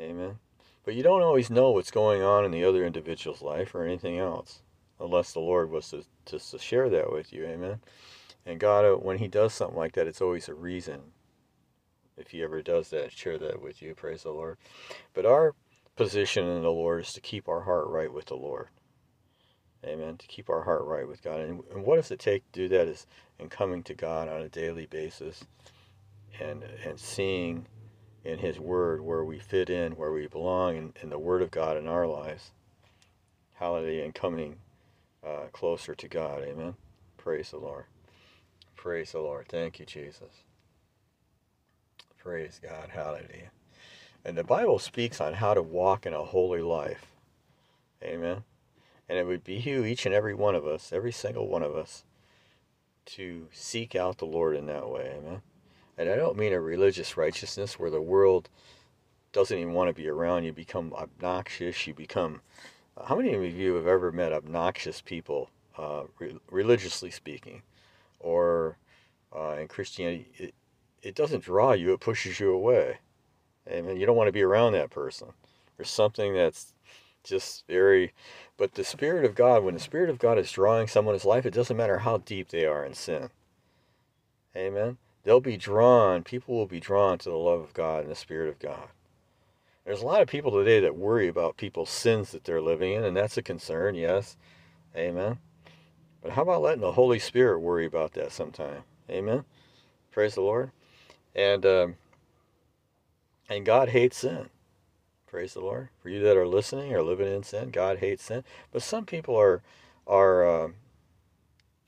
[0.01, 0.39] Amen.
[0.85, 4.19] But you don't always know what's going on in the other individual's life or anything
[4.19, 4.61] else,
[5.01, 7.45] unless the Lord was to, just to share that with you.
[7.47, 7.81] Amen.
[8.47, 11.01] And God, uh, when He does something like that, it's always a reason
[12.21, 13.95] if he ever does that, share that with you.
[13.95, 14.59] Praise the Lord.
[15.15, 15.55] But our
[15.97, 18.69] position in the Lord is to keep our heart right with the Lord.
[19.85, 20.19] Amen.
[20.19, 21.41] To keep our heart right with God.
[21.41, 23.07] And, and what does it take to do that is
[23.39, 25.45] in coming to God on a daily basis
[26.39, 27.67] and and seeing
[28.25, 31.79] in his word where we fit in, where we belong in the word of God
[31.79, 32.51] in our lives.
[33.55, 34.05] Hallelujah.
[34.05, 34.59] And coming
[35.27, 36.43] uh, closer to God.
[36.43, 36.75] Amen.
[37.17, 37.85] Praise the Lord.
[38.77, 39.47] Praise the Lord.
[39.49, 40.45] Thank you, Jesus.
[42.19, 42.91] Praise God.
[42.91, 43.51] Hallelujah.
[44.25, 47.07] And the Bible speaks on how to walk in a holy life.
[48.03, 48.45] Amen.
[49.09, 52.05] And it would behoove each and every one of us, every single one of us,
[53.07, 55.15] to seek out the Lord in that way.
[55.19, 55.43] Amen.
[55.99, 58.49] And I don't mean a religious righteousness where the world
[59.33, 62.41] doesn't even want to be around you, become obnoxious, you become.
[63.05, 67.63] How many of you have ever met obnoxious people, uh, re- religiously speaking,
[68.19, 68.77] or
[69.35, 70.29] uh, in Christianity?
[70.37, 70.55] It,
[71.03, 72.99] it doesn't draw you, it pushes you away.
[73.69, 73.97] Amen.
[73.97, 75.29] You don't want to be around that person.
[75.77, 76.75] There's something that's
[77.23, 78.13] just very
[78.61, 81.55] but the spirit of God, when the spirit of God is drawing someone's life, it
[81.55, 83.31] doesn't matter how deep they are in sin.
[84.55, 84.99] Amen.
[85.25, 88.51] They'll be drawn, people will be drawn to the love of God and the spirit
[88.51, 88.89] of God.
[89.91, 93.03] There's a lot of people today that worry about people's sins that they're living in,
[93.03, 94.37] and that's a concern, yes.
[94.95, 95.39] Amen.
[96.23, 98.85] But how about letting the Holy Spirit worry about that sometime?
[99.11, 99.43] Amen.
[100.13, 100.71] Praise the Lord.
[101.35, 101.97] And um,
[103.49, 104.51] and God hates sin.
[105.27, 105.89] Praise the Lord.
[106.01, 108.45] For you that are listening or living in sin, God hates sin.
[108.71, 109.61] But some people are
[110.07, 110.69] are uh,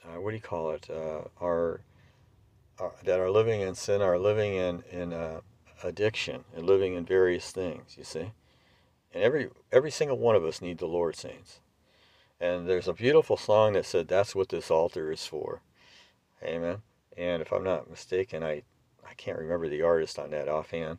[0.04, 0.90] uh, what do you call it?
[0.90, 1.82] Uh, are,
[2.80, 5.40] are, that are living in sin are living in in uh,
[5.84, 7.96] addiction and living in various things.
[7.96, 8.32] You see,
[9.12, 11.60] and every every single one of us need the Lord, saints.
[12.40, 15.62] And there's a beautiful song that said, "That's what this altar is for."
[16.42, 16.82] Amen.
[17.16, 18.62] And if I'm not mistaken, I
[19.08, 20.98] I can't remember the artist on that offhand,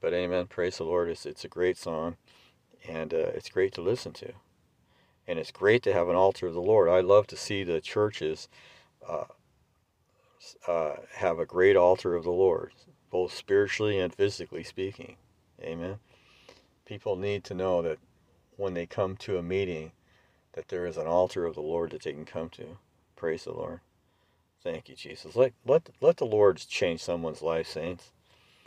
[0.00, 0.46] but amen.
[0.46, 1.08] Praise the Lord.
[1.10, 2.16] It's, it's a great song,
[2.88, 4.32] and uh, it's great to listen to.
[5.26, 6.88] And it's great to have an altar of the Lord.
[6.88, 8.48] I love to see the churches
[9.06, 9.24] uh,
[10.66, 12.72] uh, have a great altar of the Lord,
[13.10, 15.16] both spiritually and physically speaking.
[15.60, 15.98] Amen.
[16.84, 17.98] People need to know that
[18.56, 19.92] when they come to a meeting,
[20.52, 22.78] that there is an altar of the Lord that they can come to.
[23.16, 23.80] Praise the Lord.
[24.62, 25.36] Thank you, Jesus.
[25.36, 28.12] Let, let, let the Lord change someone's life, saints.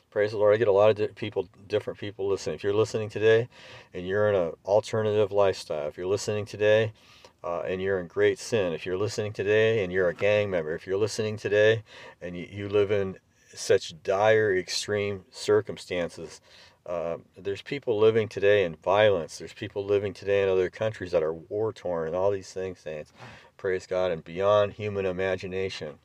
[0.09, 0.53] Praise the Lord.
[0.53, 2.55] I get a lot of people, different people listening.
[2.55, 3.47] If you're listening today
[3.93, 6.93] and you're in an alternative lifestyle, if you're listening today
[7.43, 10.75] uh, and you're in great sin, if you're listening today and you're a gang member,
[10.75, 11.83] if you're listening today
[12.21, 13.17] and you, you live in
[13.55, 16.41] such dire, extreme circumstances,
[16.85, 19.37] uh, there's people living today in violence.
[19.37, 22.79] There's people living today in other countries that are war torn and all these things,
[22.79, 23.13] saints
[23.63, 25.97] praise God, and beyond human imagination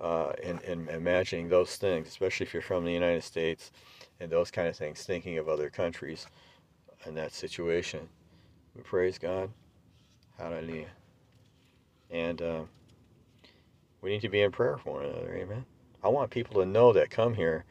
[0.00, 3.70] uh, in, in imagining those things, especially if you're from the United States
[4.18, 6.26] and those kind of things, thinking of other countries
[7.06, 8.08] in that situation.
[8.74, 9.50] We praise God.
[10.36, 10.88] Hallelujah.
[12.10, 12.62] And uh,
[14.02, 15.32] we need to be in prayer for one another.
[15.36, 15.64] Amen.
[16.06, 17.64] I want people to know that come here.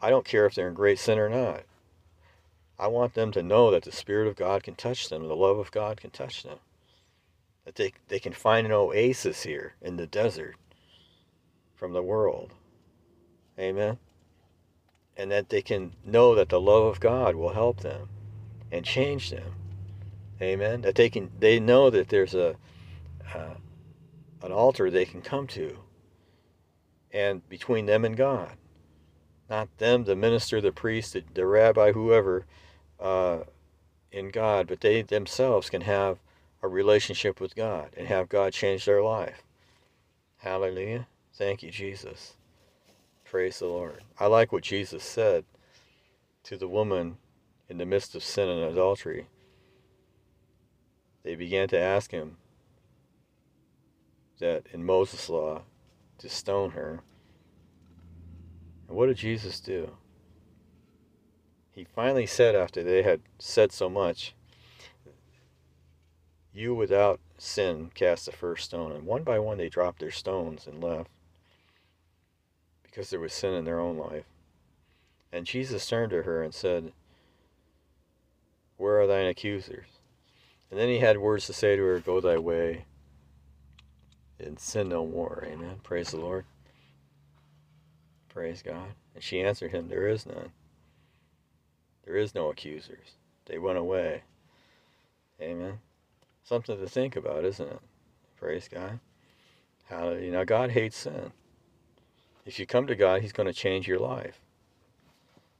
[0.00, 1.62] I don't care if they're in great sin or not.
[2.78, 5.58] I want them to know that the Spirit of God can touch them, the love
[5.58, 6.58] of God can touch them
[7.64, 10.56] that they, they can find an oasis here in the desert
[11.74, 12.52] from the world.
[13.58, 13.98] Amen.
[15.16, 18.08] And that they can know that the love of God will help them
[18.70, 19.54] and change them.
[20.40, 20.80] Amen.
[20.80, 22.56] That they can they know that there's a
[23.32, 23.54] uh,
[24.42, 25.78] an altar they can come to
[27.12, 28.56] and between them and God.
[29.50, 32.46] Not them, the minister, the priest, the, the rabbi, whoever,
[32.98, 33.40] uh,
[34.10, 36.18] in God, but they themselves can have
[36.62, 39.42] a relationship with God and have God change their life.
[40.38, 41.06] Hallelujah.
[41.34, 42.34] Thank you, Jesus.
[43.24, 44.04] Praise the Lord.
[44.18, 45.44] I like what Jesus said
[46.44, 47.16] to the woman
[47.68, 49.26] in the midst of sin and adultery.
[51.22, 52.36] They began to ask him
[54.38, 55.62] that in Moses' law
[56.22, 57.00] to stone her.
[58.88, 59.90] And what did Jesus do?
[61.72, 64.34] He finally said, after they had said so much,
[66.52, 68.92] You without sin cast the first stone.
[68.92, 71.10] And one by one they dropped their stones and left
[72.82, 74.24] because there was sin in their own life.
[75.32, 76.92] And Jesus turned to her and said,
[78.76, 79.86] Where are thine accusers?
[80.70, 82.84] And then he had words to say to her, Go thy way
[84.42, 85.46] and sin no more.
[85.46, 85.76] Amen.
[85.82, 86.44] Praise the Lord.
[88.28, 88.94] Praise God.
[89.14, 90.52] And she answered him, There is none.
[92.04, 93.16] There is no accusers.
[93.46, 94.22] They went away.
[95.40, 95.78] Amen.
[96.44, 97.80] Something to think about, isn't it?
[98.36, 98.98] Praise God.
[99.84, 100.32] Hallelujah.
[100.32, 101.32] Now, God hates sin.
[102.44, 104.40] If you come to God, He's going to change your life.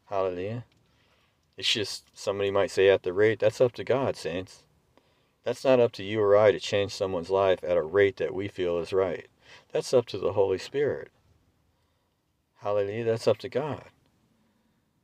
[0.07, 0.65] Hallelujah.
[1.57, 4.65] It's just, somebody might say at the rate, that's up to God, saints.
[5.45, 8.35] That's not up to you or I to change someone's life at a rate that
[8.35, 9.27] we feel is right.
[9.73, 11.11] That's up to the Holy Spirit.
[12.59, 13.05] Hallelujah.
[13.05, 13.85] That's up to God.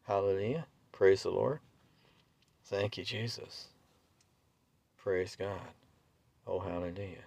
[0.05, 0.66] Hallelujah.
[0.92, 1.61] Praise the Lord.
[2.64, 3.68] Thank you, Jesus.
[4.96, 5.72] Praise God.
[6.46, 7.24] Oh, hallelujah.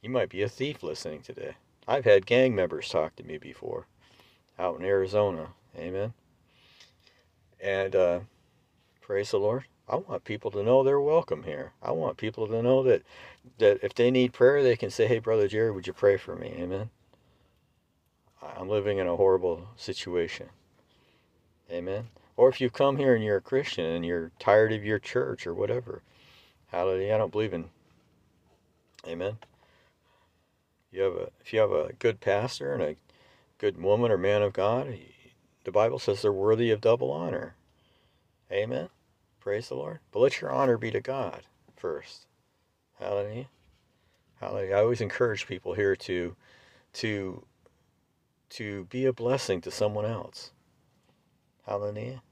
[0.00, 1.54] You might be a thief listening today.
[1.86, 3.86] I've had gang members talk to me before
[4.58, 5.48] out in Arizona.
[5.76, 6.12] Amen.
[7.60, 8.20] And uh,
[9.00, 9.64] praise the Lord.
[9.88, 11.72] I want people to know they're welcome here.
[11.82, 13.02] I want people to know that
[13.58, 16.36] that if they need prayer, they can say, "Hey, brother Jerry, would you pray for
[16.36, 16.90] me?" Amen.
[18.42, 20.48] I'm living in a horrible situation.
[21.70, 22.08] Amen.
[22.36, 25.46] Or if you come here and you're a Christian and you're tired of your church
[25.46, 26.02] or whatever,
[26.68, 27.14] hallelujah.
[27.14, 27.70] I don't believe in.
[29.06, 29.38] Amen.
[30.90, 32.96] You have a if you have a good pastor and a
[33.58, 34.98] good woman or man of God,
[35.64, 37.54] the Bible says they're worthy of double honor.
[38.50, 38.88] Amen.
[39.42, 39.98] Praise the Lord.
[40.12, 41.42] But let your honor be to God
[41.76, 42.26] first.
[43.00, 43.48] Hallelujah.
[44.40, 44.76] Hallelujah.
[44.76, 46.36] I always encourage people here to
[46.94, 47.44] to
[48.50, 50.52] to be a blessing to someone else.
[51.66, 52.22] Hallelujah.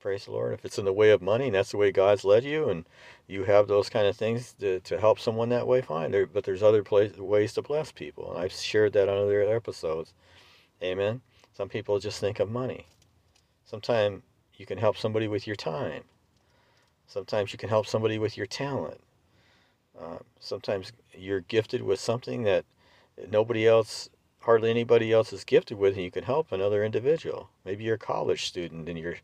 [0.00, 0.54] Praise the Lord.
[0.54, 2.86] If it's in the way of money and that's the way God's led you and
[3.26, 6.12] you have those kind of things to, to help someone that way, fine.
[6.12, 8.30] There, but there's other place, ways to bless people.
[8.32, 10.14] And I've shared that on other episodes.
[10.82, 11.20] Amen.
[11.52, 12.86] Some people just think of money.
[13.66, 14.22] Sometimes
[14.56, 16.04] you can help somebody with your time.
[17.08, 19.00] Sometimes you can help somebody with your talent.
[19.98, 22.64] Uh, sometimes you're gifted with something that
[23.30, 27.48] nobody else, hardly anybody else is gifted with, and you can help another individual.
[27.64, 29.16] Maybe you're a college student and you're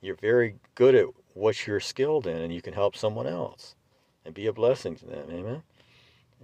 [0.00, 3.74] you're very good at what you're skilled in, and you can help someone else
[4.24, 5.28] and be a blessing to them.
[5.30, 5.62] Amen.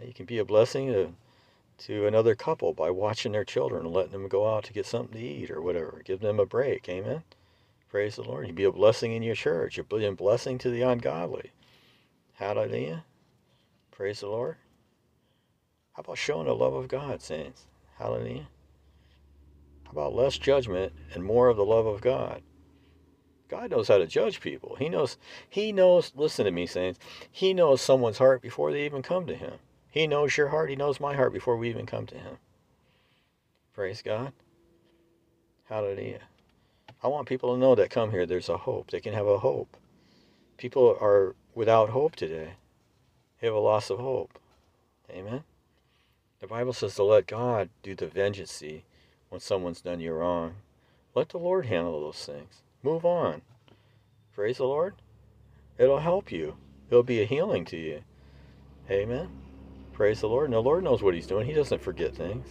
[0.04, 1.14] You can be a blessing to
[1.86, 5.18] to another couple by watching their children and letting them go out to get something
[5.18, 6.02] to eat or whatever.
[6.04, 6.88] Give them a break.
[6.88, 7.22] Amen.
[7.90, 8.46] Praise the Lord.
[8.46, 9.76] You be a blessing in your church.
[9.76, 11.50] You be a blessing to the ungodly.
[12.34, 13.04] Hallelujah.
[13.90, 14.56] Praise the Lord.
[15.94, 17.66] How about showing the love of God, saints?
[17.98, 18.48] Hallelujah.
[19.84, 22.42] How about less judgment and more of the love of God?
[23.48, 24.76] God knows how to judge people.
[24.76, 25.16] He knows,
[25.48, 27.00] he knows, listen to me, saints.
[27.32, 29.54] He knows someone's heart before they even come to him.
[29.90, 30.70] He knows your heart.
[30.70, 32.38] He knows my heart before we even come to him.
[33.74, 34.32] Praise God.
[35.64, 36.20] Hallelujah.
[37.02, 38.90] I want people to know that come here, there's a hope.
[38.90, 39.76] They can have a hope.
[40.58, 42.52] People are without hope today.
[43.40, 44.38] They have a loss of hope.
[45.10, 45.44] Amen.
[46.40, 48.62] The Bible says to let God do the vengeance
[49.30, 50.56] when someone's done you wrong.
[51.14, 52.62] Let the Lord handle those things.
[52.82, 53.42] Move on.
[54.34, 54.94] Praise the Lord.
[55.78, 56.56] It'll help you.
[56.90, 58.02] It'll be a healing to you.
[58.90, 59.28] Amen.
[59.92, 60.46] Praise the Lord.
[60.46, 61.46] And the Lord knows what He's doing.
[61.46, 62.46] He doesn't forget things.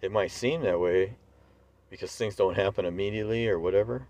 [0.00, 1.16] It might seem that way
[1.92, 4.06] because things don't happen immediately or whatever.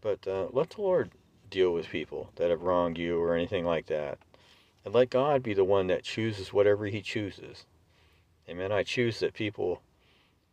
[0.00, 1.10] But uh, let the Lord
[1.50, 4.18] deal with people that have wronged you or anything like that.
[4.82, 7.66] And let God be the one that chooses whatever He chooses.
[8.48, 8.72] Amen.
[8.72, 9.82] I choose that people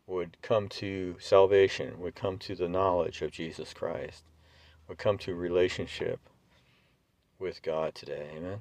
[0.06, 4.24] would come to salvation, would come to the knowledge of Jesus Christ,
[4.86, 6.20] would come to relationship
[7.38, 8.28] with God today.
[8.36, 8.60] Amen.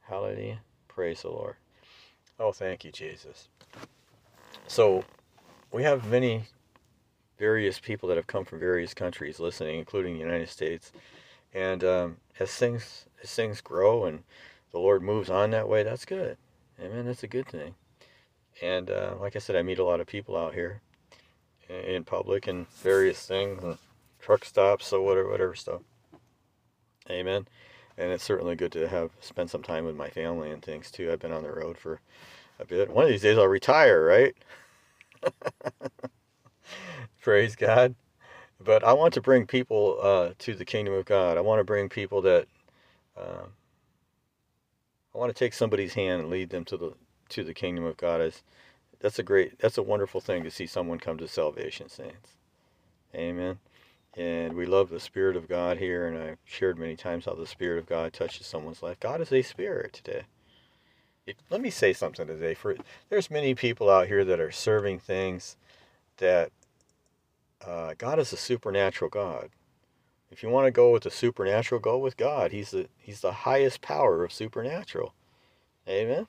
[0.00, 0.60] Hallelujah.
[0.88, 1.56] Praise the Lord.
[2.40, 3.50] Oh, thank you, Jesus.
[4.66, 5.04] So,
[5.70, 6.44] we have many
[7.42, 10.92] various people that have come from various countries listening, including the United States.
[11.52, 14.22] And um, as things as things grow and
[14.70, 16.36] the Lord moves on that way, that's good.
[16.80, 17.04] Amen.
[17.04, 17.74] That's a good thing.
[18.62, 20.82] And uh, like I said, I meet a lot of people out here
[21.68, 23.76] in public and various things, and
[24.20, 25.80] truck stops, so whatever, whatever stuff.
[27.10, 27.48] Amen.
[27.98, 31.10] And it's certainly good to have spend some time with my family and things too.
[31.10, 32.00] I've been on the road for
[32.60, 32.88] a bit.
[32.88, 34.34] One of these days I'll retire, right?
[37.22, 37.94] Praise God.
[38.60, 41.38] But I want to bring people uh, to the kingdom of God.
[41.38, 42.46] I want to bring people that
[43.16, 43.52] um,
[45.14, 46.94] I want to take somebody's hand and lead them to the
[47.30, 48.20] to the kingdom of God.
[48.20, 48.42] As
[49.00, 52.30] that's a great, that's a wonderful thing to see someone come to salvation, saints.
[53.14, 53.58] Amen.
[54.14, 57.46] And we love the Spirit of God here, and I've shared many times how the
[57.46, 59.00] Spirit of God touches someone's life.
[59.00, 60.24] God is a spirit today.
[61.50, 62.54] Let me say something today.
[62.54, 62.76] For
[63.08, 65.56] there's many people out here that are serving things
[66.18, 66.50] that
[67.66, 69.50] uh, God is a supernatural God.
[70.30, 72.52] If you want to go with the supernatural, go with God.
[72.52, 75.14] He's the He's the highest power of supernatural.
[75.86, 76.26] Amen.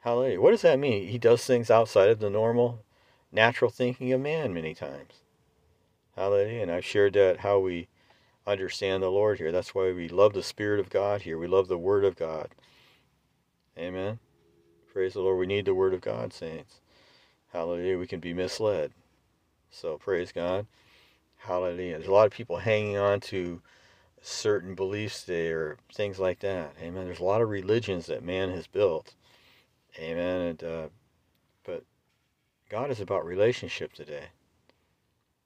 [0.00, 0.40] Hallelujah.
[0.40, 1.08] What does that mean?
[1.08, 2.84] He does things outside of the normal,
[3.32, 5.14] natural thinking of man many times.
[6.14, 6.62] Hallelujah.
[6.62, 7.88] And I've shared that how we
[8.46, 9.50] understand the Lord here.
[9.50, 11.36] That's why we love the Spirit of God here.
[11.36, 12.48] We love the Word of God.
[13.76, 14.20] Amen.
[14.92, 15.38] Praise the Lord.
[15.38, 16.80] We need the Word of God, saints.
[17.52, 17.98] Hallelujah.
[17.98, 18.92] We can be misled.
[19.70, 20.66] So praise God.
[21.38, 21.98] Hallelujah.
[21.98, 23.60] There's a lot of people hanging on to
[24.22, 26.74] certain beliefs there, things like that.
[26.80, 27.04] Amen.
[27.04, 29.14] There's a lot of religions that man has built.
[29.98, 30.40] Amen.
[30.40, 30.88] And, uh,
[31.64, 31.84] but
[32.68, 34.26] God is about relationship today.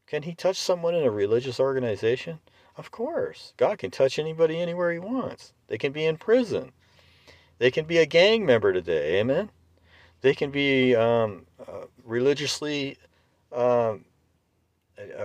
[0.06, 2.40] Can he touch someone in a religious organization?
[2.76, 3.52] Of course.
[3.56, 5.52] God can touch anybody anywhere he wants.
[5.68, 6.72] They can be in prison.
[7.58, 9.20] They can be a gang member today.
[9.20, 9.50] Amen.
[10.22, 12.96] They can be um, uh, religiously
[13.52, 14.04] um,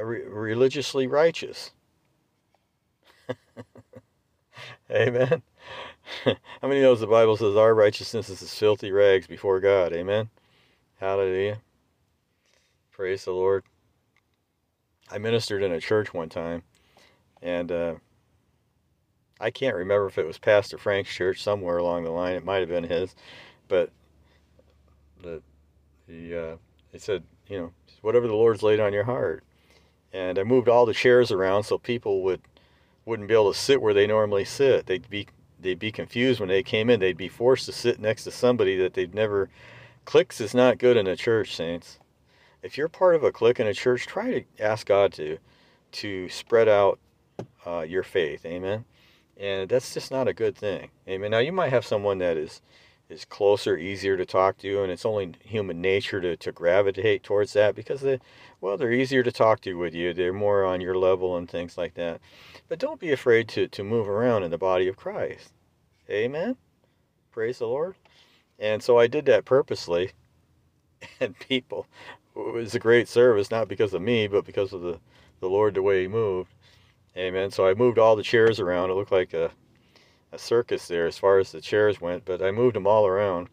[0.04, 1.72] re- religiously righteous.
[4.92, 5.42] Amen.
[6.26, 9.94] How many knows the Bible says our righteousness is as filthy rags before God?
[9.94, 10.30] Amen.
[11.00, 11.60] Hallelujah.
[12.92, 13.64] Praise the Lord.
[15.12, 16.64] I ministered in a church one time,
[17.42, 17.96] and uh,
[19.40, 22.36] I can't remember if it was Pastor Frank's church somewhere along the line.
[22.36, 23.16] It might have been his,
[23.68, 23.92] but
[25.22, 25.42] the
[26.08, 26.56] the uh,
[26.92, 27.72] he said, you know,
[28.02, 29.44] whatever the Lord's laid on your heart,
[30.16, 32.42] and I moved all the chairs around so people would
[33.06, 34.86] wouldn't be able to sit where they normally sit.
[34.88, 35.28] They'd be
[35.60, 37.00] they'd be confused when they came in.
[37.00, 39.50] They'd be forced to sit next to somebody that they'd never.
[40.06, 42.00] Cliques is not good in a church, saints
[42.66, 45.38] if you're part of a clique in a church, try to ask God to
[45.92, 47.00] to spread out
[47.66, 48.44] uh, your faith.
[48.44, 48.84] Amen.
[49.38, 50.90] And that's just not a good thing.
[51.08, 51.32] Amen.
[51.32, 52.62] Now you might have someone that is
[53.10, 57.54] is closer, easier to talk to, and it's only human nature to, to gravitate towards
[57.54, 58.20] that because they
[58.62, 60.14] well, they're easier to talk to with you.
[60.14, 62.20] They're more on your level and things like that.
[62.68, 65.54] But don't be afraid to, to move around in the body of Christ.
[66.10, 66.56] Amen.
[67.32, 67.96] Praise the Lord.
[68.58, 70.12] And so I did that purposely.
[71.20, 71.86] And people
[72.36, 75.00] it was a great service, not because of me, but because of the,
[75.40, 76.54] the Lord, the way He moved.
[77.16, 77.52] Amen.
[77.52, 78.90] So I moved all the chairs around.
[78.90, 79.52] It looked like a,
[80.36, 83.48] a circus there as far as the chairs went, but I moved them all around.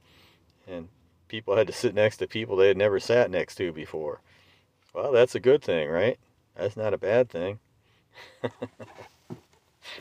[0.67, 0.89] And
[1.29, 4.21] people had to sit next to people they had never sat next to before.
[4.93, 6.19] Well, that's a good thing, right?
[6.57, 7.59] That's not a bad thing.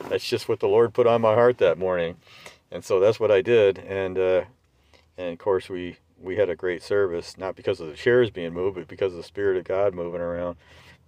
[0.10, 2.18] that's just what the Lord put on my heart that morning.
[2.72, 3.78] And so that's what I did.
[3.78, 4.44] And, uh,
[5.18, 8.54] and of course, we we had a great service, not because of the chairs being
[8.54, 10.56] moved, but because of the Spirit of God moving around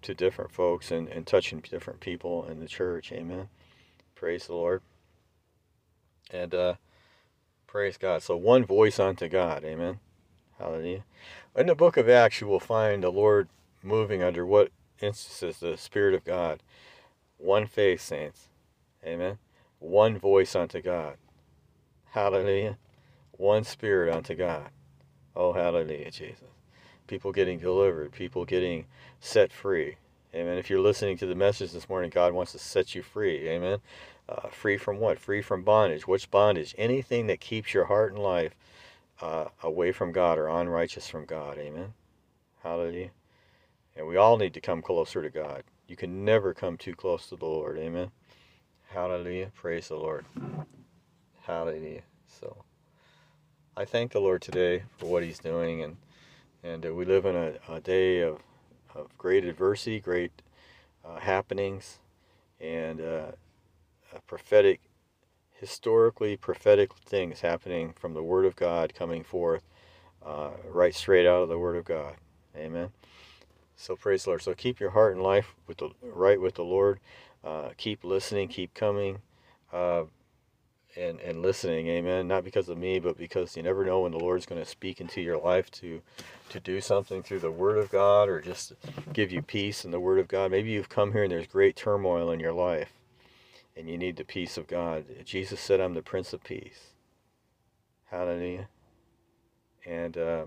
[0.02, 3.12] to different folks and, and touching different people in the church.
[3.12, 3.48] Amen.
[4.16, 4.82] Praise the Lord.
[6.34, 6.74] And uh,
[7.68, 8.24] praise God.
[8.24, 9.64] So one voice unto God.
[9.64, 10.00] Amen.
[10.58, 11.04] Hallelujah.
[11.56, 13.48] In the book of Acts, you will find the Lord
[13.84, 16.64] moving under what instances the Spirit of God.
[17.38, 18.50] One faith, saints.
[19.06, 19.38] Amen.
[19.80, 21.18] One voice unto God.
[22.12, 22.78] Hallelujah.
[23.32, 24.70] One spirit unto God.
[25.36, 26.44] Oh, hallelujah, Jesus.
[27.08, 28.86] People getting delivered, people getting
[29.20, 29.98] set free.
[30.34, 30.58] Amen.
[30.58, 33.48] If you're listening to the message this morning, God wants to set you free.
[33.50, 33.80] Amen.
[34.30, 35.20] Uh, free from what?
[35.20, 36.08] Free from bondage.
[36.08, 36.74] What's bondage?
[36.78, 38.56] Anything that keeps your heart and life
[39.22, 41.58] uh, away from God or unrighteous from God.
[41.58, 41.94] Amen.
[42.64, 43.12] Hallelujah.
[43.96, 45.64] And we all need to come closer to God.
[45.88, 47.78] You can never come too close to the Lord.
[47.78, 48.12] Amen.
[48.90, 49.52] Hallelujah.
[49.54, 50.26] Praise the Lord.
[51.42, 52.02] Hallelujah.
[52.28, 52.64] So.
[53.76, 55.98] I thank the Lord today for what He's doing, and
[56.64, 58.38] and uh, we live in a, a, day of,
[58.94, 60.44] of great adversity, great
[61.04, 61.98] uh, happenings,
[62.62, 63.32] and uh,
[64.28, 64.82] prophetic,
[65.54, 69.64] historically prophetic things happening from the Word of God coming forth,
[70.26, 72.16] uh, right straight out of the Word of God.
[72.58, 72.90] Amen.
[73.78, 74.44] So praise the Lord.
[74.44, 77.00] So keep your heart and life with the right with the Lord.
[77.44, 79.20] uh, keep listening, keep coming,
[79.74, 80.04] uh,
[80.98, 81.88] and and listening.
[81.88, 82.28] Amen.
[82.28, 85.02] Not because of me, but because you never know when the Lord's going to speak
[85.02, 86.02] into your life to
[86.50, 88.74] to do something through the Word of God or just
[89.14, 90.52] give you peace in the Word of God.
[90.52, 92.92] Maybe you've come here and there's great turmoil in your life,
[93.76, 95.06] and you need the peace of God.
[95.26, 96.94] Jesus said, "I'm the Prince of Peace."
[98.06, 98.68] Hallelujah.
[99.86, 100.46] And uh,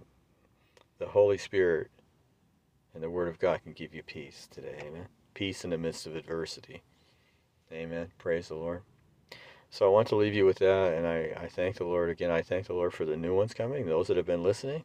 [0.98, 1.90] the Holy Spirit
[2.94, 4.78] and the Word of God can give you peace today.
[4.80, 5.06] Amen.
[5.34, 6.82] Peace in the midst of adversity.
[7.72, 8.12] Amen.
[8.18, 8.82] Praise the Lord.
[9.68, 12.30] So I want to leave you with that, and I, I thank the Lord again.
[12.30, 14.84] I thank the Lord for the new ones coming, those that have been listening.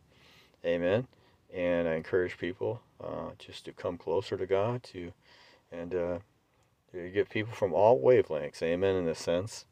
[0.66, 1.08] Amen.
[1.54, 5.14] And I encourage people uh, just to come closer to God, to
[5.72, 6.18] and uh,
[6.94, 8.62] to get people from all wavelengths.
[8.62, 8.96] Amen.
[8.96, 9.66] In a sense,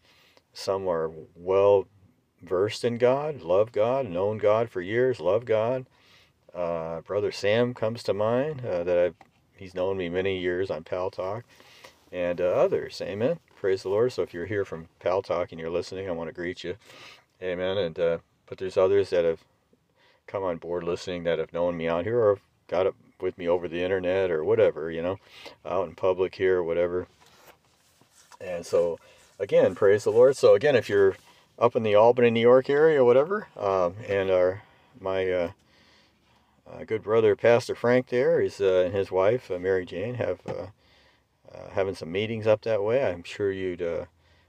[0.54, 1.88] some are well
[2.42, 5.86] versed in God, love God, known God for years, love God.
[6.54, 9.16] Uh, Brother Sam comes to mind uh, that I've,
[9.56, 11.44] he's known me many years on Pal Talk,
[12.12, 13.02] and uh, others.
[13.02, 13.40] Amen.
[13.56, 14.14] Praise the Lord.
[14.14, 16.76] So if you're here from Pal Talk and you're listening, I want to greet you.
[17.42, 17.78] Amen.
[17.78, 18.18] And uh,
[18.48, 19.42] but there's others that have
[20.28, 23.48] come on board listening that have known me out here or got up with me
[23.48, 25.20] over the internet or whatever, you know,
[25.66, 27.08] out in public here or whatever.
[28.42, 29.00] And so
[29.40, 30.38] again, praise the Lord.
[30.38, 31.16] So again, if you're
[31.58, 34.64] up in the Albany, New York area or whatever, um, and our
[35.00, 35.52] my uh,
[36.70, 40.40] uh, good brother Pastor Frank there is uh, and his wife uh, Mary Jane have
[40.48, 40.68] uh,
[41.54, 43.04] uh, having some meetings up that way.
[43.04, 44.08] I'm sure you'd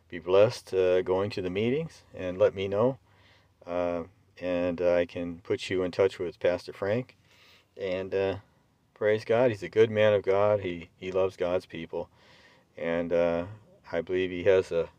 [0.08, 0.72] be blessed
[1.04, 2.98] going to the meetings and let me know,
[3.66, 7.16] and I can put you in touch with Pastor Frank.
[7.80, 8.40] And
[9.00, 10.60] praise God, he's a good man of God.
[10.60, 12.10] He he loves God's people,
[12.76, 13.14] and
[13.90, 14.90] I believe he has a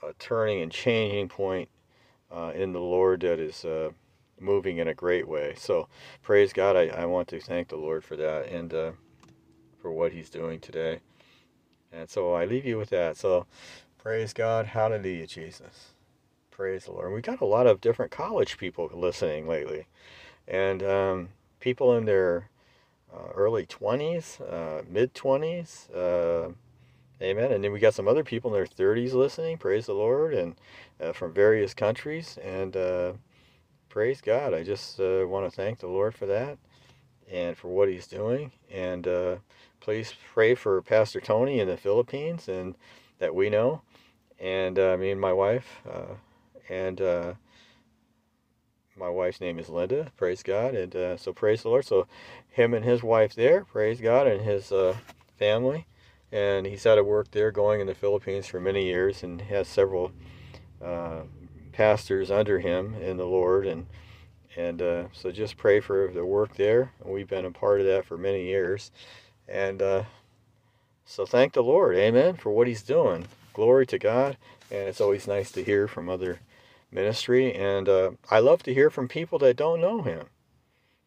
[0.00, 1.68] a turning and changing point
[2.30, 3.90] uh, in the Lord that is uh,
[4.38, 5.54] moving in a great way.
[5.58, 5.88] So
[6.22, 6.76] praise God.
[6.76, 8.92] I, I want to thank the Lord for that and uh,
[9.82, 11.00] for what he's doing today.
[11.92, 13.16] And so I leave you with that.
[13.16, 13.46] So
[13.98, 14.66] praise God.
[14.66, 15.94] Hallelujah, Jesus.
[16.52, 17.12] Praise the Lord.
[17.12, 19.88] We got a lot of different college people listening lately.
[20.46, 21.28] And um,
[21.58, 22.50] people in their
[23.14, 25.88] uh, early 20s, uh, mid 20s,
[27.22, 27.52] Amen.
[27.52, 29.56] And then we got some other people in their 30s listening.
[29.56, 30.54] Praise the Lord, and
[31.00, 32.38] uh, from various countries.
[32.42, 33.12] And uh,
[33.88, 34.52] praise God.
[34.52, 36.58] I just uh, want to thank the Lord for that
[37.30, 38.52] and for what He's doing.
[38.70, 39.36] And uh,
[39.80, 42.74] please pray for Pastor Tony in the Philippines and
[43.20, 43.82] that we know.
[44.40, 45.80] And uh, me and my wife.
[45.90, 46.14] Uh,
[46.68, 47.00] and
[48.96, 50.12] my wife's name is Linda.
[50.16, 50.74] Praise God.
[50.74, 51.84] And so praise the Lord.
[51.84, 52.06] So
[52.48, 53.64] him and his wife there.
[53.64, 54.72] Praise God and his
[55.38, 55.86] family
[56.34, 59.68] and he's had a work there going in the Philippines for many years and has
[59.68, 60.10] several
[60.84, 61.20] uh,
[61.72, 63.86] pastors under him in the Lord and
[64.56, 66.92] and uh, so just pray for the work there.
[67.04, 68.92] We've been a part of that for many years,
[69.48, 70.04] and uh,
[71.04, 73.26] so thank the Lord, Amen, for what He's doing.
[73.52, 74.36] Glory to God,
[74.70, 76.38] and it's always nice to hear from other
[76.94, 80.26] ministry, and uh, I love to hear from people that don't know Him.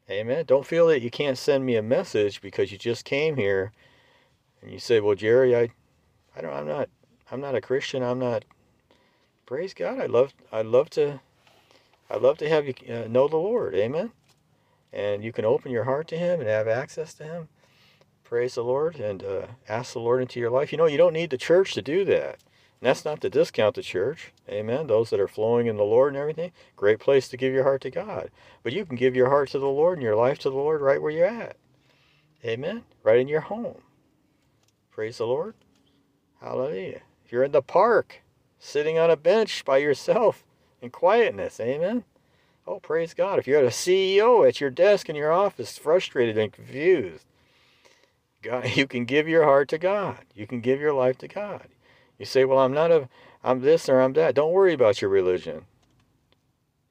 [0.09, 0.45] Amen.
[0.45, 3.71] Don't feel that you can't send me a message because you just came here
[4.61, 5.69] and you say, "Well, Jerry, I,
[6.35, 6.89] I don't, I'm not,
[7.31, 8.03] I'm not a Christian.
[8.03, 8.45] I'm not."
[9.47, 9.99] Praise God.
[9.99, 11.21] I love, I love to,
[12.09, 13.75] I love to have you uh, know the Lord.
[13.75, 14.11] Amen.
[14.91, 17.47] And you can open your heart to Him and have access to Him.
[18.25, 20.73] Praise the Lord and uh, ask the Lord into your life.
[20.73, 22.43] You know, you don't need the church to do that.
[22.79, 24.33] And that's not to discount the church.
[24.47, 24.87] Amen.
[24.87, 27.81] Those that are flowing in the Lord and everything, great place to give your heart
[27.81, 28.29] to God.
[28.61, 30.81] But you can give your heart to the Lord and your life to the Lord
[30.81, 31.57] right where you're at.
[32.45, 32.83] Amen.
[33.03, 33.81] Right in your home.
[34.91, 35.55] Praise the Lord.
[36.39, 37.01] Hallelujah.
[37.25, 38.21] If you're in the park,
[38.59, 40.43] sitting on a bench by yourself
[40.81, 42.03] in quietness, amen.
[42.67, 43.39] Oh, praise God.
[43.39, 47.25] If you're a CEO at your desk in your office, frustrated and confused,
[48.41, 50.19] God, you can give your heart to God.
[50.35, 51.67] You can give your life to God.
[52.17, 53.09] You say, well, I'm not a,
[53.43, 54.35] I'm this or I'm that.
[54.35, 55.65] Don't worry about your religion.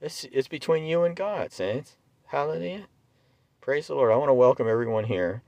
[0.00, 1.96] It's, it's between you and God, saints.
[2.26, 2.86] Hallelujah.
[3.60, 4.12] Praise the Lord.
[4.12, 5.42] I want to welcome everyone here.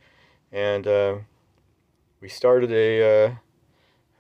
[0.51, 1.15] And, uh,
[2.21, 3.27] we started a.
[3.27, 3.35] Uh,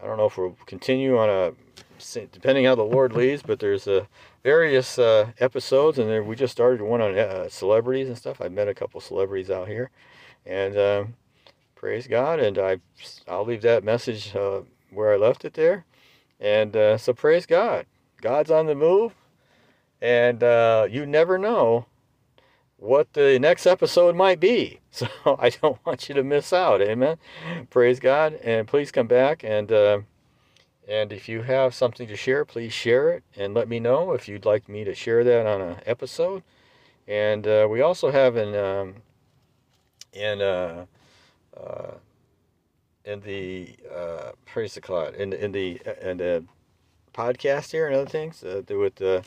[0.02, 1.52] I don't know if we'll continue on a,
[2.30, 4.04] depending how the Lord leads, but there's uh,
[4.44, 8.40] various uh, episodes, and we just started one on uh, celebrities and stuff.
[8.40, 9.90] I met a couple celebrities out here,
[10.46, 11.14] and um,
[11.74, 12.38] praise God.
[12.38, 12.78] And I,
[13.26, 14.60] I'll leave that message uh,
[14.90, 15.84] where I left it there,
[16.40, 17.86] and uh, so praise God.
[18.20, 19.14] God's on the move,
[20.00, 21.86] and uh, you never know
[22.78, 24.80] what the next episode might be.
[24.90, 25.06] So
[25.38, 26.80] I don't want you to miss out.
[26.80, 27.18] Amen.
[27.70, 28.32] Praise God.
[28.42, 30.00] And please come back and uh,
[30.88, 34.26] and if you have something to share, please share it and let me know if
[34.26, 36.42] you'd like me to share that on an episode.
[37.06, 38.94] And uh, we also have an um,
[40.12, 40.86] in uh,
[41.56, 41.90] uh,
[43.08, 46.44] in the uh, praise the cloud in in the in the
[47.14, 49.24] podcast here and other things uh, with the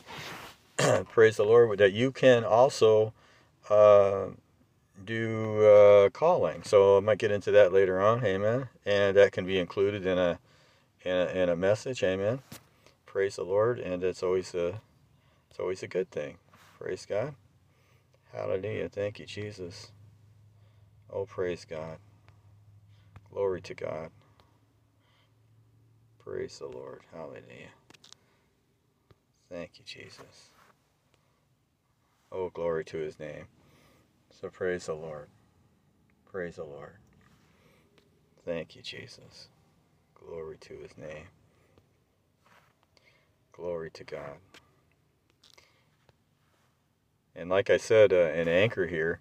[1.10, 3.12] praise the Lord that you can also
[3.68, 4.26] uh,
[5.04, 6.62] do uh, calling.
[6.62, 8.24] So I might get into that later on.
[8.24, 8.68] Amen.
[8.86, 10.38] And that can be included in a
[11.04, 12.02] in a, in a message.
[12.04, 12.40] Amen.
[13.04, 14.80] Praise the Lord, and it's always a
[15.50, 16.36] it's always a good thing.
[16.78, 17.34] Praise God.
[18.32, 18.88] Hallelujah.
[18.88, 19.92] Thank you, Jesus.
[21.10, 21.98] Oh, praise God.
[23.32, 24.10] Glory to God.
[26.18, 27.00] Praise the Lord.
[27.14, 27.72] Hallelujah.
[29.50, 30.50] Thank you, Jesus.
[32.30, 33.46] Oh, glory to his name.
[34.30, 35.28] So praise the Lord.
[36.30, 36.94] Praise the Lord.
[38.44, 39.48] Thank you, Jesus.
[40.14, 41.26] Glory to his name.
[43.52, 44.36] Glory to God.
[47.34, 49.20] And like I said, uh, an anchor here,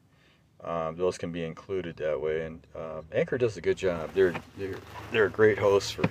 [0.63, 2.45] um, those can be included that way.
[2.45, 4.11] And uh, Anchor does a good job.
[4.13, 4.77] They're they're
[5.11, 6.09] they're a great host for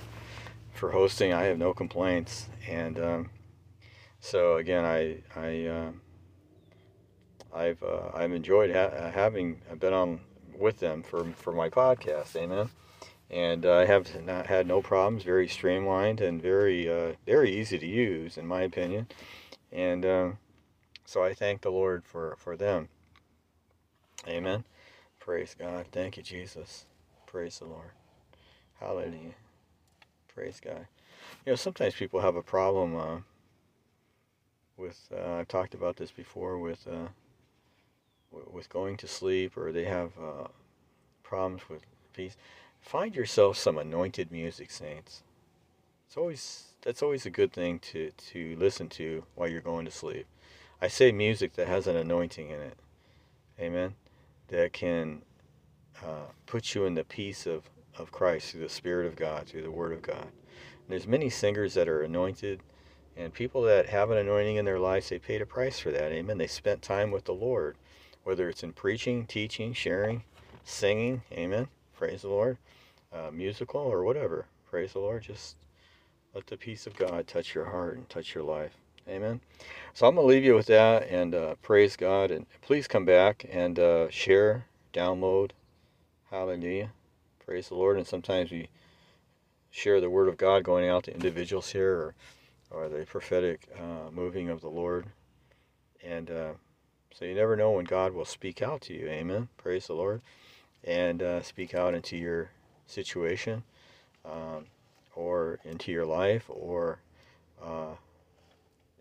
[0.72, 1.32] for hosting.
[1.32, 2.48] I have no complaints.
[2.68, 3.30] And um,
[4.18, 5.92] so again, I I uh,
[7.54, 10.20] I've uh, I've enjoyed ha- having I've been on
[10.58, 12.36] with them for for my podcast.
[12.36, 12.70] Amen.
[13.30, 15.22] And I have not had no problems.
[15.22, 19.06] Very streamlined and very uh, very easy to use, in my opinion.
[19.70, 20.38] And um,
[21.04, 22.88] so I thank the Lord for for them.
[24.28, 24.64] Amen.
[25.18, 25.86] Praise God.
[25.92, 26.84] Thank you, Jesus.
[27.26, 27.90] Praise the Lord.
[28.78, 29.34] Hallelujah.
[30.34, 30.86] Praise God.
[31.44, 33.18] You know, sometimes people have a problem uh,
[34.76, 37.08] with, uh, I've talked about this before, with, uh,
[38.30, 40.48] with going to sleep or they have uh,
[41.22, 42.36] problems with peace.
[42.80, 45.22] Find yourself some anointed music, saints.
[46.06, 49.90] It's always, that's always a good thing to, to listen to while you're going to
[49.90, 50.26] sleep.
[50.80, 52.76] I say music that has an anointing in it.
[53.58, 53.94] Amen
[54.50, 55.22] that can
[56.04, 59.62] uh, put you in the peace of, of Christ through the Spirit of God, through
[59.62, 60.22] the Word of God.
[60.22, 62.60] And there's many singers that are anointed,
[63.16, 66.12] and people that have an anointing in their lives, they paid a price for that.
[66.12, 66.38] Amen.
[66.38, 67.76] They spent time with the Lord,
[68.24, 70.24] whether it's in preaching, teaching, sharing,
[70.64, 71.22] singing.
[71.32, 71.68] Amen.
[71.96, 72.58] Praise the Lord.
[73.12, 74.46] Uh, musical or whatever.
[74.68, 75.22] Praise the Lord.
[75.22, 75.56] Just
[76.34, 78.76] let the peace of God touch your heart and touch your life.
[79.10, 79.40] Amen.
[79.92, 82.30] So I'm going to leave you with that and uh, praise God.
[82.30, 85.50] And please come back and uh, share, download.
[86.30, 86.92] Hallelujah.
[87.44, 87.96] Praise the Lord.
[87.96, 88.68] And sometimes we
[89.70, 92.14] share the word of God going out to individuals here or,
[92.70, 95.06] or the prophetic uh, moving of the Lord.
[96.04, 96.52] And uh,
[97.12, 99.08] so you never know when God will speak out to you.
[99.08, 99.48] Amen.
[99.56, 100.22] Praise the Lord.
[100.84, 102.50] And uh, speak out into your
[102.86, 103.64] situation
[104.24, 104.66] um,
[105.16, 107.00] or into your life or
[107.60, 107.94] uh,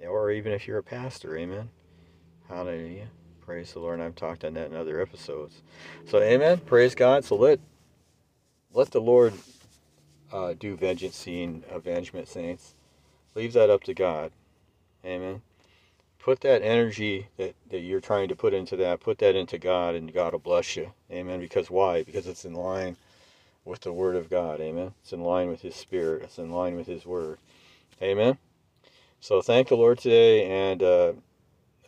[0.08, 1.70] or even if you're a pastor, amen.
[2.47, 3.08] Hallelujah.
[3.45, 3.95] Praise the Lord.
[3.95, 5.62] And I've talked on that in other episodes.
[6.08, 6.60] So, amen.
[6.60, 7.26] Praise God.
[7.26, 7.60] So let
[8.74, 9.34] let the Lord
[10.32, 12.76] uh, do vengeance and avengement, saints.
[13.36, 14.32] Leave that up to God.
[15.04, 15.41] Amen.
[16.20, 19.95] Put that energy that, that you're trying to put into that, put that into God,
[19.95, 20.91] and God will bless you.
[21.12, 21.39] Amen.
[21.39, 22.04] Because why?
[22.04, 22.97] Because it's in line
[23.64, 24.60] with the Word of God.
[24.60, 24.93] Amen.
[25.02, 26.24] It's in line with His Spirit.
[26.24, 27.39] It's in line with His Word.
[28.02, 28.38] Amen.
[29.22, 31.13] So thank the Lord today, and uh,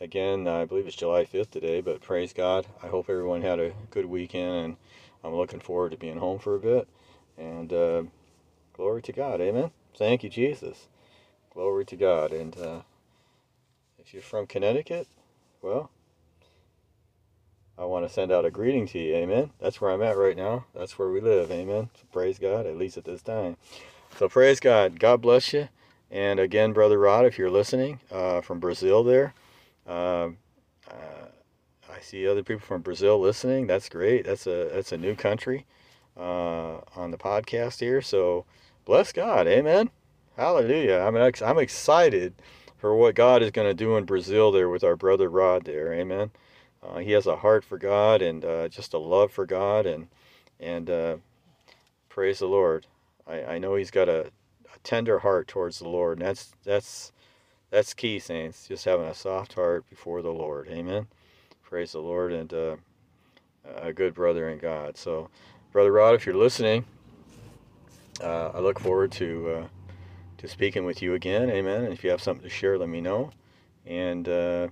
[0.00, 2.66] again, I believe it's July 5th today, but praise God.
[2.82, 4.76] I hope everyone had a good weekend, and
[5.24, 6.88] I'm looking forward to being home for a bit.
[7.38, 8.02] And uh,
[8.74, 9.70] glory to God, amen.
[9.96, 10.88] Thank you, Jesus.
[11.54, 12.32] Glory to God.
[12.32, 12.80] And uh,
[13.98, 15.08] if you're from Connecticut,
[15.62, 15.90] well,
[17.78, 19.52] I want to send out a greeting to you, amen.
[19.58, 20.66] That's where I'm at right now.
[20.74, 21.88] That's where we live, amen.
[21.94, 23.56] So praise God, at least at this time.
[24.18, 25.00] So praise God.
[25.00, 25.70] God bless you.
[26.12, 29.32] And again, Brother Rod, if you're listening uh, from Brazil there,
[29.88, 30.28] uh,
[30.86, 31.28] uh,
[31.90, 33.66] I see other people from Brazil listening.
[33.66, 34.26] That's great.
[34.26, 35.64] That's a that's a new country
[36.14, 38.02] uh, on the podcast here.
[38.02, 38.44] So
[38.84, 39.46] bless God.
[39.46, 39.88] Amen.
[40.36, 40.98] Hallelujah.
[40.98, 42.34] I'm, I'm excited
[42.76, 45.94] for what God is going to do in Brazil there with our brother Rod there.
[45.94, 46.30] Amen.
[46.82, 50.08] Uh, he has a heart for God and uh, just a love for God and
[50.60, 51.22] and
[52.10, 52.86] praise the Lord.
[53.26, 54.30] I, I know he's got a
[54.84, 56.18] tender heart towards the Lord.
[56.18, 57.12] And that's that's
[57.70, 58.68] that's key, saints.
[58.68, 60.68] Just having a soft heart before the Lord.
[60.68, 61.06] Amen.
[61.62, 62.76] Praise the Lord and uh,
[63.76, 64.96] a good brother in God.
[64.96, 65.30] So,
[65.72, 66.84] brother Rod, if you're listening,
[68.22, 69.66] uh, I look forward to uh,
[70.38, 71.48] to speaking with you again.
[71.50, 71.84] Amen.
[71.84, 73.30] And if you have something to share, let me know
[73.86, 74.68] and uh,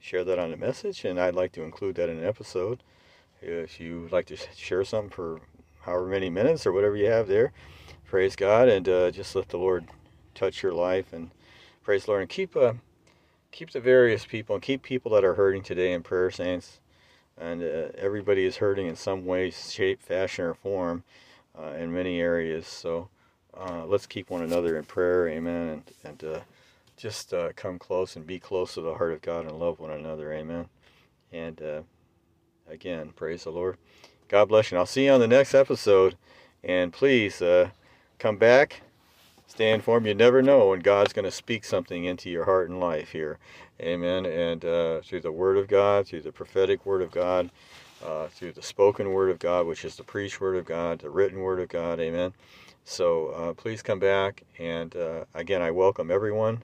[0.00, 1.04] share that on a message.
[1.04, 2.82] And I'd like to include that in an episode.
[3.40, 5.40] If you would like to share something for
[5.82, 7.52] however many minutes or whatever you have there,
[8.14, 9.88] praise God, and uh, just let the Lord
[10.36, 11.32] touch your life and
[11.82, 12.74] praise the Lord and keep uh,
[13.50, 16.78] keep the various people and keep people that are hurting today in prayer, saints.
[17.36, 21.02] And uh, everybody is hurting in some way, shape, fashion, or form.
[21.58, 22.66] uh, in many areas.
[22.66, 23.08] So
[23.58, 25.28] uh, let's keep one another in prayer.
[25.28, 25.68] Amen.
[25.68, 26.40] And, and uh,
[26.96, 30.32] just come close and be close to the heart of God and love one another.
[30.32, 30.66] Amen.
[31.32, 31.60] And
[32.70, 33.76] again, praise the Lord.
[34.28, 34.76] God bless you.
[34.76, 36.16] And I'll see you on the next episode.
[36.62, 37.42] And please
[38.18, 38.82] come back.
[39.46, 40.06] Stay informed.
[40.06, 43.38] You never know when God's going to speak something into your heart and life here.
[43.80, 44.26] Amen.
[44.26, 47.50] And uh, through the Word of God, through the prophetic Word of God,
[48.04, 51.10] uh, through the spoken Word of God, which is the preached Word of God, the
[51.10, 52.00] written Word of God.
[52.00, 52.32] Amen.
[52.84, 54.42] So uh, please come back.
[54.58, 56.62] And uh, again, I welcome everyone.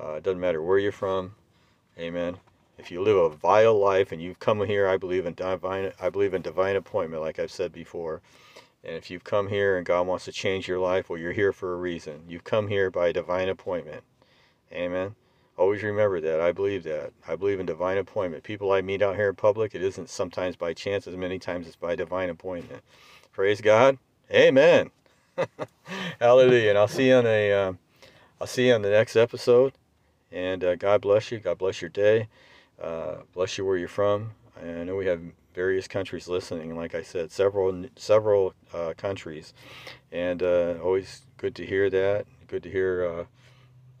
[0.00, 1.34] Uh, it doesn't matter where you're from.
[1.98, 2.36] Amen.
[2.78, 5.92] If you live a vile life and you've come here, I believe in divine.
[6.00, 8.22] I believe in divine appointment, like I've said before.
[8.82, 11.52] And if you've come here and God wants to change your life, well, you're here
[11.52, 12.24] for a reason.
[12.28, 14.02] You've come here by divine appointment.
[14.72, 15.14] Amen.
[15.56, 16.40] Always remember that.
[16.40, 17.12] I believe that.
[17.28, 18.42] I believe in divine appointment.
[18.42, 21.66] People I meet out here in public, it isn't sometimes by chance, as many times
[21.66, 22.82] it's by divine appointment.
[23.32, 23.98] Praise God.
[24.30, 24.90] Amen.
[26.20, 26.70] Hallelujah.
[26.70, 27.72] And I'll see you on a, uh,
[28.40, 29.74] I'll see you on the next episode.
[30.32, 31.40] And uh, God bless you.
[31.40, 32.28] God bless your day.
[32.80, 34.30] Uh, bless you where you're from.
[34.58, 35.20] I know we have
[35.54, 36.74] various countries listening.
[36.76, 39.52] Like I said, several several uh, countries,
[40.12, 42.26] and uh, always good to hear that.
[42.46, 43.26] Good to hear,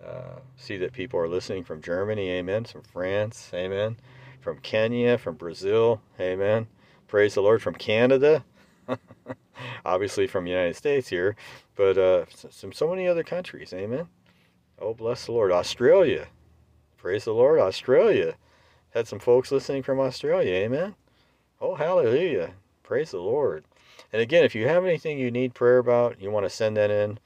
[0.02, 2.64] uh, uh, see that people are listening from Germany, Amen.
[2.64, 3.96] From France, Amen.
[4.40, 6.66] From Kenya, from Brazil, Amen.
[7.06, 7.62] Praise the Lord.
[7.62, 8.44] From Canada,
[9.84, 11.36] obviously from the United States here,
[11.76, 14.08] but uh, some so many other countries, Amen.
[14.78, 15.52] Oh, bless the Lord.
[15.52, 16.28] Australia,
[16.96, 17.58] praise the Lord.
[17.58, 18.36] Australia.
[18.90, 20.96] Had some folks listening from Australia, amen.
[21.60, 22.52] Oh, hallelujah.
[22.82, 23.64] Praise the Lord.
[24.12, 26.90] And again, if you have anything you need prayer about, you want to send that
[26.90, 27.18] in,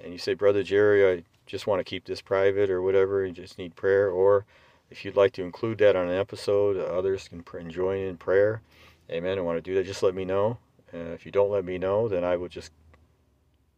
[0.00, 3.32] and you say, Brother Jerry, I just want to keep this private or whatever, you
[3.32, 4.46] just need prayer, or
[4.90, 8.62] if you'd like to include that on an episode, others can join in prayer,
[9.10, 10.56] amen, I want to do that, just let me know.
[10.94, 12.72] Uh, if you don't let me know, then I will just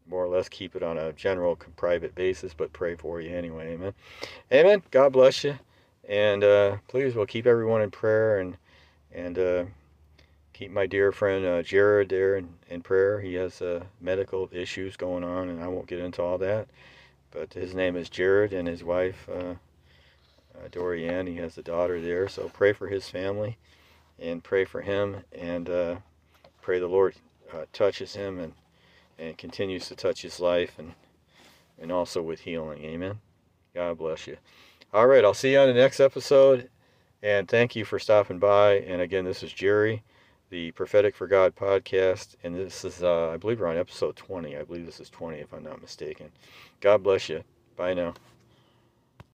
[0.07, 3.72] more or less keep it on a general private basis, but pray for you anyway,
[3.72, 3.92] amen.
[4.53, 4.82] Amen.
[4.90, 5.59] God bless you.
[6.09, 8.57] And uh, please, we'll keep everyone in prayer and
[9.12, 9.64] and uh,
[10.59, 13.20] keep my dear friend uh, Jared there in, in prayer.
[13.20, 16.66] He has uh, medical issues going on, and I won't get into all that.
[17.30, 19.54] But his name is Jared, and his wife uh,
[20.56, 21.28] uh, Dorianne.
[21.28, 23.56] He has a daughter there, so pray for his family,
[24.18, 25.96] and pray for him, and uh,
[26.61, 27.14] pray the Lord
[27.54, 28.52] uh, touches him and
[29.20, 30.92] and continues to touch his life, and
[31.80, 32.82] and also with healing.
[32.84, 33.20] Amen.
[33.74, 34.36] God bless you.
[34.92, 36.68] All right, I'll see you on the next episode.
[37.22, 38.74] And thank you for stopping by.
[38.74, 40.02] And again, this is Jerry,
[40.51, 42.36] the Prophetic for God podcast.
[42.42, 44.57] And this is, uh, I believe we're on episode 20.
[44.57, 46.30] I believe this is 20, if I'm not mistaken.
[46.80, 47.42] God bless you.
[47.76, 48.14] Bye now.